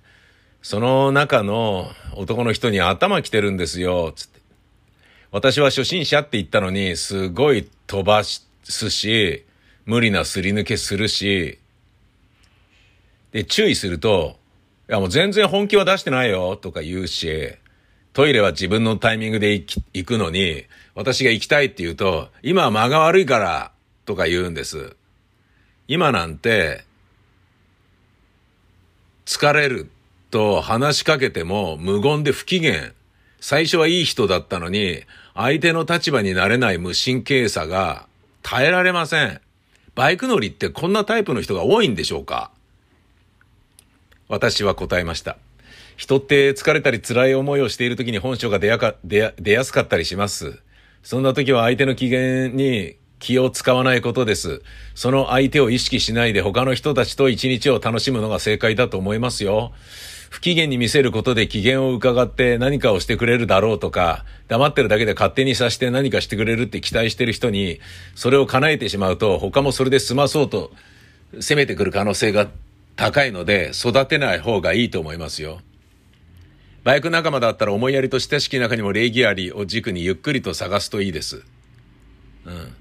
[0.62, 4.40] その中の男の人に頭来てるんですよ、つって。
[5.32, 8.46] 私は初心者って言ったのに、すごい飛ばす
[8.92, 9.44] し、
[9.88, 11.58] 無理なすり抜けするし、
[13.32, 14.38] で、注意すると、
[14.88, 17.54] やもう全然本気は出してないよとか言うし、
[18.14, 23.72] トイレは自分のタイミングで行くのに、私が行きたいって言うと、今は間が悪いから
[24.06, 24.96] とか言うんです。
[25.88, 26.84] 今なんて、
[29.26, 29.90] 疲れる
[30.32, 32.92] と話しかけても無言で不機嫌。
[33.40, 35.02] 最初はいい人だったのに、
[35.34, 38.08] 相手の立場になれない無神経さが
[38.42, 39.42] 耐えられません。
[39.96, 42.52] バイク乗りってこんなタイプの人が多いんでしょうか？
[44.28, 45.38] 私は答えました。
[45.96, 50.60] 人って疲れたり辛い思いをしている時に本性が出やか出やすかったりします。
[51.04, 54.62] そんな時は相手の機嫌に気を使わないことです。
[54.96, 59.72] その相手を意識しないで他の人たちと一日を楽しむのが正解だと思いますよ。
[60.30, 67.80] 不機嫌に見せることで機嫌を伺って何かをしてくれるだろうとか、黙ってるだけで勝手にさして何かしてくれるって期待してる人に、
[68.16, 70.72] それを叶えてしまうと他もそれで済まそうと
[71.36, 72.48] 攻めてくる可能性が
[72.96, 75.62] 高いので育てない方がいいと思いますよ。
[76.84, 81.44] バイク仲間だったら思いやりと親しき中にも礼儀ありを軸にゆっくりと探すといいです。
[82.46, 82.76] うん。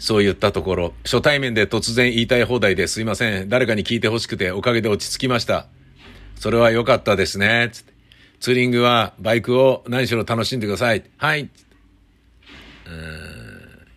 [0.00, 3.48] そう言ったところ、初対面で突然言いたい放題ですいません。
[3.48, 5.66] 誰かに聞いてほしくておかげで落ち着きました。
[6.36, 7.70] それは良かったですね。
[8.40, 11.04] ツーリングはバイクを何しろ楽しんでください。
[11.16, 11.42] はい。
[12.86, 13.88] うん。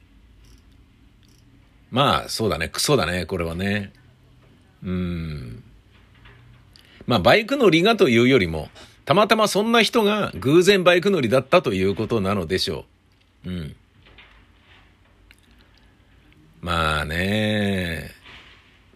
[1.91, 2.69] まあ、そうだね。
[2.69, 3.25] クソだね。
[3.25, 3.93] これはね。
[4.83, 5.63] うん。
[7.07, 8.69] まあ、バイク乗りがというよりも、
[9.05, 12.85] たまたまそんな人が偶然バイク乗りだったということなのでしょ
[13.45, 13.49] う。
[13.49, 13.75] うん。
[16.61, 18.11] まあね。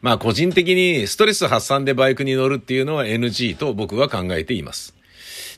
[0.01, 4.93] まあ個人的にストレス発散でバイクに乗るっていうのは NG と僕は考えています。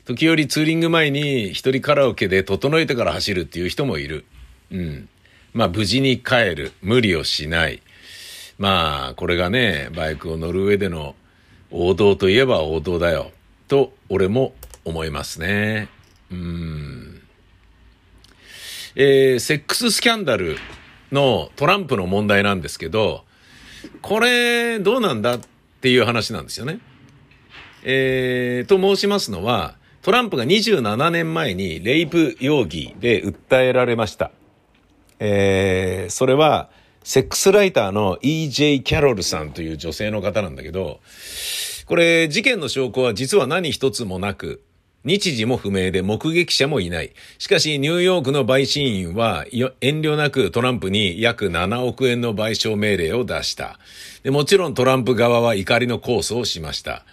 [0.06, 4.24] 時折ツーリング前に一人カラオケで整えてから走るっていう人もいる。
[4.70, 5.08] うん。
[5.52, 6.72] まあ無事に帰る。
[6.80, 7.82] 無理をしない。
[8.58, 11.14] まあ、これがね、バイクを乗る上での
[11.70, 13.30] 王道といえば王道だよ。
[13.68, 14.54] と、俺も
[14.84, 15.88] 思いますね。
[16.30, 17.22] うん。
[18.96, 20.56] えー、セックススキャンダル
[21.12, 23.24] のトランプの問題なんですけど、
[24.02, 25.40] これ、どうなんだっ
[25.80, 26.80] ていう話なんですよね。
[27.84, 34.32] えー、と申しますのは、トランプが27年前にレイプ容疑で訴えられました。
[35.20, 36.70] えー、それは、
[37.02, 38.80] セックスライターの E.J.
[38.80, 41.00] キャロルさんという女性の方なんだけど、
[41.86, 44.62] これ事件の証拠は実は何一つもなく、
[45.04, 47.12] 日時も不明で目撃者もいない。
[47.38, 49.46] しかし、ニューヨークの陪審員は
[49.80, 53.78] 遠慮なくトランプに約7億円の賠償命令を出した。
[54.22, 57.04] でもちろんトランプ側は怒りの控訴をしました。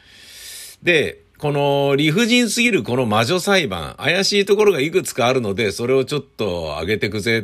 [0.84, 7.44] で、この理不尽すぎるこの魔女裁判、怪しいところがいくつかあるので、それをちょっと上げてくぜっ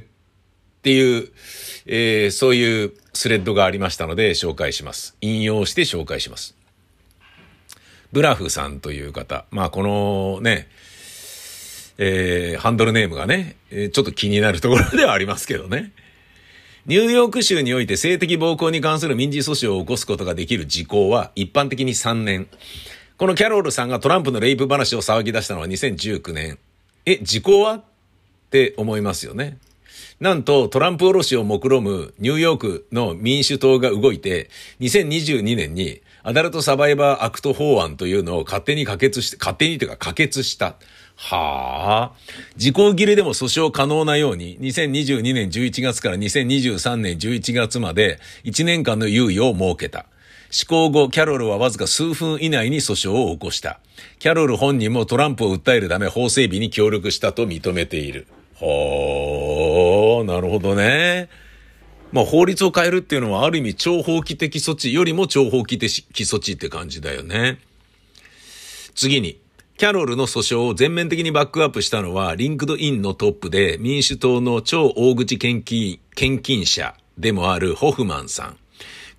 [0.81, 1.29] っていう、
[1.85, 5.15] えー、そういうスレッドがありましたので紹介します。
[5.21, 6.55] 引用して紹介します。
[8.11, 9.45] ブラフさんという方。
[9.51, 10.67] まあこのね、
[11.99, 15.91] えー、ハンドルネームがね、え、ちょっと気になるところではありますけどね。
[16.87, 22.47] ニューヨーク州において性的暴行に関する民事訴訟を起こすことができる時効は一般的に3年。
[23.17, 26.57] このキャロルさんがトランプのレイプ話を騒ぎ出したのは2019年。
[27.05, 27.75] え、時効は？
[27.75, 27.83] っ
[28.49, 29.59] て思いますよね。
[30.21, 40.75] なんとトランプおろしを目論むニューヨークの民主党が動いて、2022年に Adult Survivor Act 法案というのを勝手に可決して、勝手にというか可決した。
[41.15, 42.11] はあ。
[42.55, 50.05] 時効切れでも訴訟可能なように、2022年11月から2023年11月まで1年間の猶予を設けた。
[50.51, 53.79] 施行後、キャロルはわずか数分以内に訴訟を起こした。
[54.19, 58.27] キャロル本人もトランプを訴えるため法整備に協力したと認めている。
[58.61, 58.67] は
[60.23, 61.29] なるほどね。
[62.11, 65.89] まあ法律を変えるっていうのはある意味超法規的措置よりも超法規的
[66.23, 67.59] 措置って感じだよね。
[68.95, 69.39] 次に、
[69.77, 78.60] キャロルの訴訟を全面的にバックアップしたのは、 LinkedIn のトップで民主党の超大口献金、献金者でもあるホフマンさん。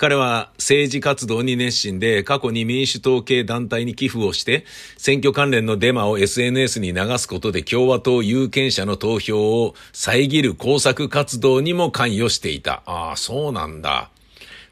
[0.03, 4.65] 彼は政治活動に熱心で過去に民主党系団体に寄付をして
[4.97, 12.83] 選挙関連のデマを SNS に流すことで共和党有権者の投票を遮る工作活動にも関与していた。
[12.85, 14.11] ああ、そうなんだ。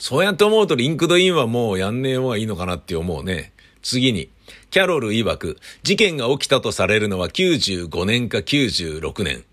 [0.00, 3.52] そうやって思うと LinkedIn はもうやんねえ方がいいのかなって思うね。
[3.82, 4.30] 次に、
[4.72, 9.44] キャロル曰く、事件が起きたとされるのは95年か96年。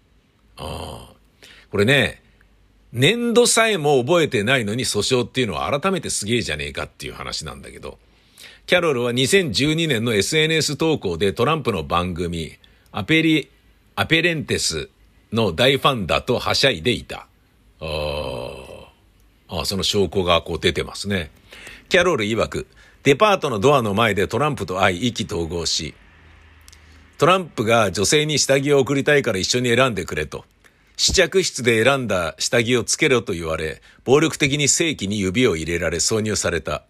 [0.58, 1.14] ああ。
[1.70, 2.24] これね、
[2.94, 7.98] 年度さえも覚えてないのに訴訟っていうのは改めてすげえじゃねえかっていう話なんだけど、
[8.66, 12.54] キャロルは2012年の SNS 投稿でトランプの番組、
[12.92, 13.50] アペリ、
[13.96, 14.90] アペレンテス
[15.32, 17.28] の大ファンだとはしゃいでいた。
[17.80, 18.92] あ
[19.50, 21.32] あ、その証拠がこう出てますね。
[21.90, 22.68] キャロル曰く、
[23.04, 25.94] デパートのドアの前でトランプと会い意気投合し、
[27.18, 30.46] トランプが女性に下着を送りたいから一緒に選んでくれと。
[30.98, 36.84] 試着室で選んだ下着をつけろと言われ、暴力的に正規に指を入れられ挿入された。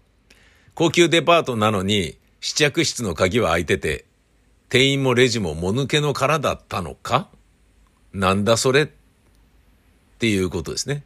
[0.74, 4.06] 高級デパートなのに試着室の鍵は開いてて、
[4.70, 7.28] 店員もレジももぬけの殻だったのか？
[8.14, 8.84] なんだそれ？
[8.84, 8.88] っ
[10.20, 11.04] ていうことですね。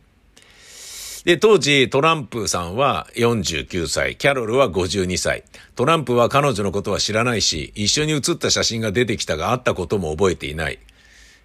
[1.26, 5.44] で、当時トランプさんは49歳、キャロルは52歳。
[5.76, 10.80] トランプは彼女のことは知らないし、一緒に写った写真が出てきたがあったことも覚えていない。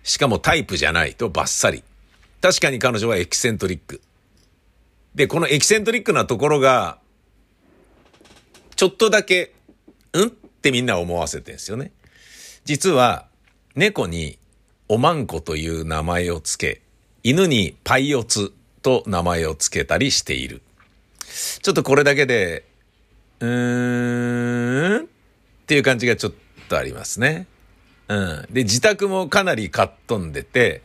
[0.06, 1.82] しかもタイプじゃないとバッサリ。
[2.40, 4.00] 確かに彼女はエキセントリック。
[5.16, 6.98] で、このエキセントリックなところが、
[8.76, 9.52] ちょっとだけ、
[10.12, 10.28] うん？
[10.28, 11.90] ってみんな思わせてんですよね。
[12.64, 13.26] 実は、
[13.74, 14.38] 猫に
[14.88, 16.82] おまんこという名前をつけ、
[17.24, 18.52] 犬にパイオツ
[18.82, 20.62] と名前をつけたりしている。
[21.62, 22.64] ちょっとこれだけで、
[23.40, 25.04] うーん？
[25.04, 25.06] っ
[25.66, 26.32] ていう感じがちょっ
[26.68, 27.48] とありますね。
[28.08, 28.46] うん。
[28.50, 30.82] で、自宅もかなりかっ飛んでて、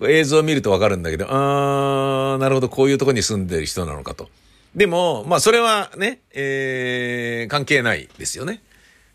[0.00, 4.28] 映像を見るとわかるんだけど、あー、なるほど、こういうとこに住んでる人なのかと。
[4.74, 8.62] でも、まあ、それはね、えー、関係ないですよね。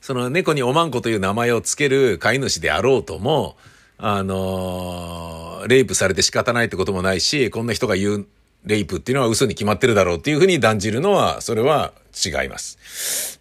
[0.02, 3.56] その猫におまんこという名前をつける飼い主であろうとも、
[3.98, 8.28] あのー、レイプされて仕方ないってこともないし、こんな人が言う
[8.66, 13.40] レイプっていうのは嘘に決まってるだろうっていうふうに断じるのは、それは違います。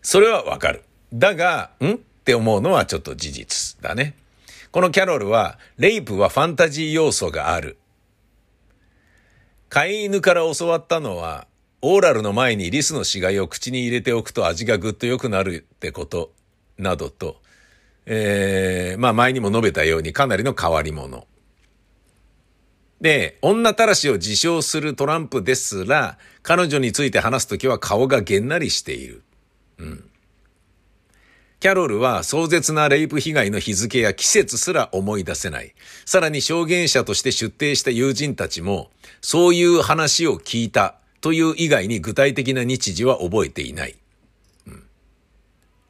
[0.00, 0.82] それはわかる。
[1.12, 1.98] だが、ん？
[2.28, 4.14] って思うのはちょっと事実だね。
[4.70, 7.78] このキャロルは、レイプはファンタジー要素がある。
[9.70, 11.46] 飼い犬から教わったのは、
[11.80, 16.32] オーラルの前にリスの死骸を口に入れておくと味がぐっと良くなるってこと、
[16.76, 17.40] などと、
[18.04, 21.26] えー、まあ前にも述べたようにかなりの変わり者。
[23.00, 29.22] で、女たらしを自称するトランプですら、彼女について話すときは顔がげんなりしている。
[29.78, 30.07] うん。
[31.60, 35.74] キャロルは壮絶なレイプ被害の日付や季節すら思い出せない。
[36.04, 38.90] さらに証言者として出廷した友人たちも、
[39.20, 43.96] そういう話を聞いたという以外に具体的な日時は覚えていない。
[44.68, 44.84] うん、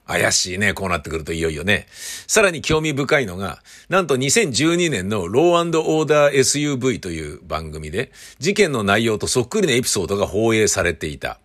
[0.06, 1.86] 怪しいね、こうなってくるといよいよね。
[2.26, 11.38] さらに興味深いのが、なんと2012年のローオーダー SUV という番組で、事件の内容とそっくりなエピソードが放映されていた。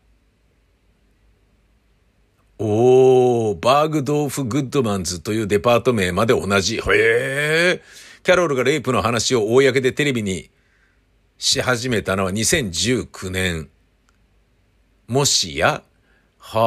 [2.60, 6.78] おー、 Bergdorf Goodman's というデパート名まで同じ。
[6.78, 7.82] へえ。
[8.24, 10.50] キャロルがレイプの話を公でテレビに
[11.38, 13.70] し始めたのは2019年。
[15.08, 15.84] もしや、
[16.38, 16.60] は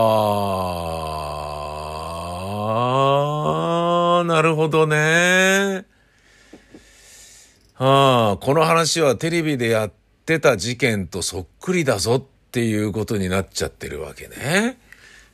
[4.20, 5.86] あ、なるほどね。
[7.74, 9.92] はあ、この話はテレビでやっ
[10.24, 14.78] てた事件とそっくりだぞっていうことになっちゃってるわけね。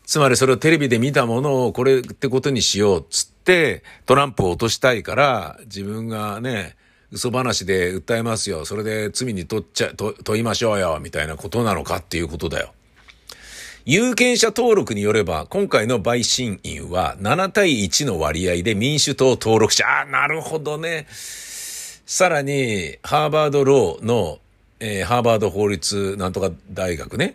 [0.04, 6.76] つまりそれをテレビで見たものをこれってことにしようっつってトランプを落としたいから自分がね、
[7.12, 8.64] 嘘話で訴えますよ。
[8.64, 10.98] それで罪に問っちゃ、問いましょうよ。
[11.00, 12.72] みたいなことなのかっていうことだよ。
[13.84, 19.84] 有権者登録によれば、今回の陪審員は7対1の割合で民主党登録者。
[19.86, 21.06] ああ、なるほどね。
[21.10, 24.38] さらに、ハーバードローの、
[24.80, 27.34] えー、ハーバード法律なんとか大学ね、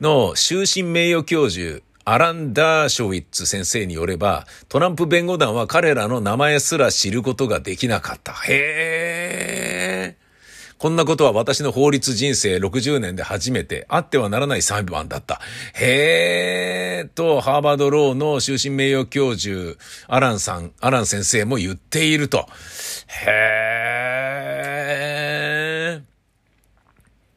[0.00, 8.32] の終身名誉教授、アラン・ダーショウィッツ先生によれば、トランプ弁護団は彼らの名前すら知ることができなかった。
[8.48, 10.22] へー。
[10.82, 15.40] こんなことは私の法律人生60年で初めてあってはならない裁判だった。
[15.74, 19.78] へーと、ハーバードローの終身名誉教授、
[20.08, 22.48] アランさん、アラン先生も言っていると。
[23.24, 26.02] へー。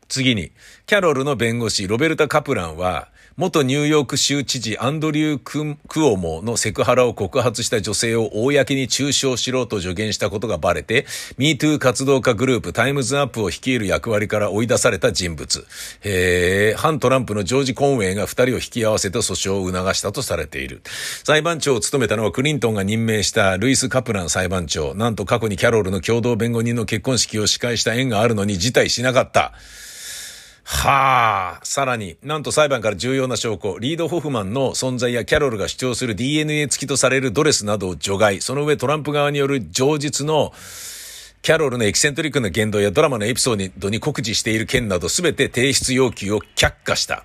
[0.07, 0.51] 次に、
[0.87, 11.05] キャロルの弁護士、ロベルタ・カプランは、元ニューヨーク州知事アンドリュー・クオモのセクハラを告発した女性を公に中傷しろと助言したことがバレて、
[11.37, 15.67] MeToo 活動家グループタイムズアップを率いる役割から追い出された人物。
[16.05, 20.81] えー、反トランプのジョージ・コンウェイが二人を引き合わせて訴訟を促したとされている。
[21.25, 24.95] 裁判長を務めたのはクリントンが任命したルイス・カプラン裁判長。
[24.95, 29.51] なんと過去にキャロルの共同弁護人の結婚式を司会した縁があるのに辞退しなかった。
[30.67, 31.63] はあ。
[31.63, 40.51] さらに、なんと裁判から重要な証拠、リード・ホフマンの存在やキャロルが主張する DNA 付きとされるドレスなどを除外、その上トランプ側による上述の
[41.43, 47.23] キャロルのエキセントリックな言動やドラマのエピソードに告示している件など全て提出要求を却下した。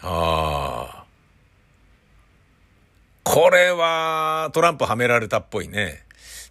[0.00, 1.04] ああ。
[3.22, 6.02] これはトランプはめられたっぽいね。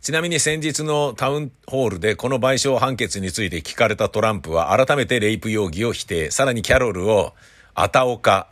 [0.01, 6.31] ちなみに先日のタウンホールでこの賠償判決について聞かれたトランプは改めてレイプ容疑を否定。
[6.31, 7.33] さらにキャロルを
[7.75, 8.47] あたおか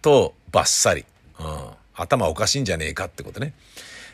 [0.00, 1.04] とバッサリ。
[1.38, 1.46] うん。
[1.94, 3.52] 頭おかしいんじゃねえかってことね。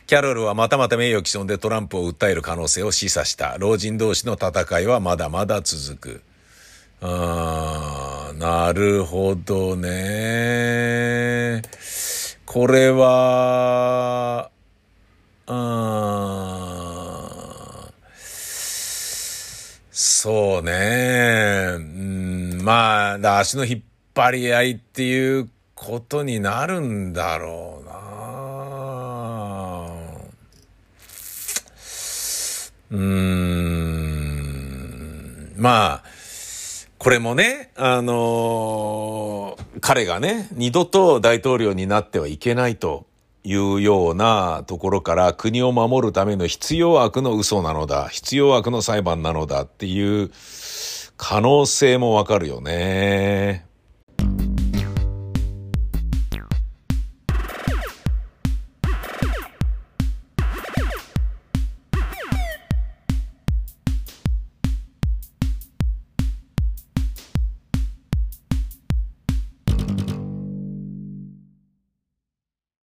[0.08, 3.56] キャロルはまたまた名誉毀損でトランプを訴える可能性を示唆した。
[3.58, 6.22] 老人同士の戦いはまだまだ続く。
[7.00, 11.62] あー、なるほどね。
[12.44, 14.50] これは、
[15.52, 16.70] あ
[19.90, 21.72] そうね。
[21.76, 23.80] うん、まあ、足の引っ
[24.14, 27.90] 張り合いっていうことになるんだろうな。
[32.92, 33.80] うん、
[35.56, 36.04] まあ、
[36.98, 43.06] これもね、あのー、彼がね、二度と大統領になってはいけないと
[43.42, 50.30] いうようなところから国を守るための必要悪の嘘なのだ、必要悪の裁判なのだっていう
[51.16, 53.69] 可能性もわかるよね。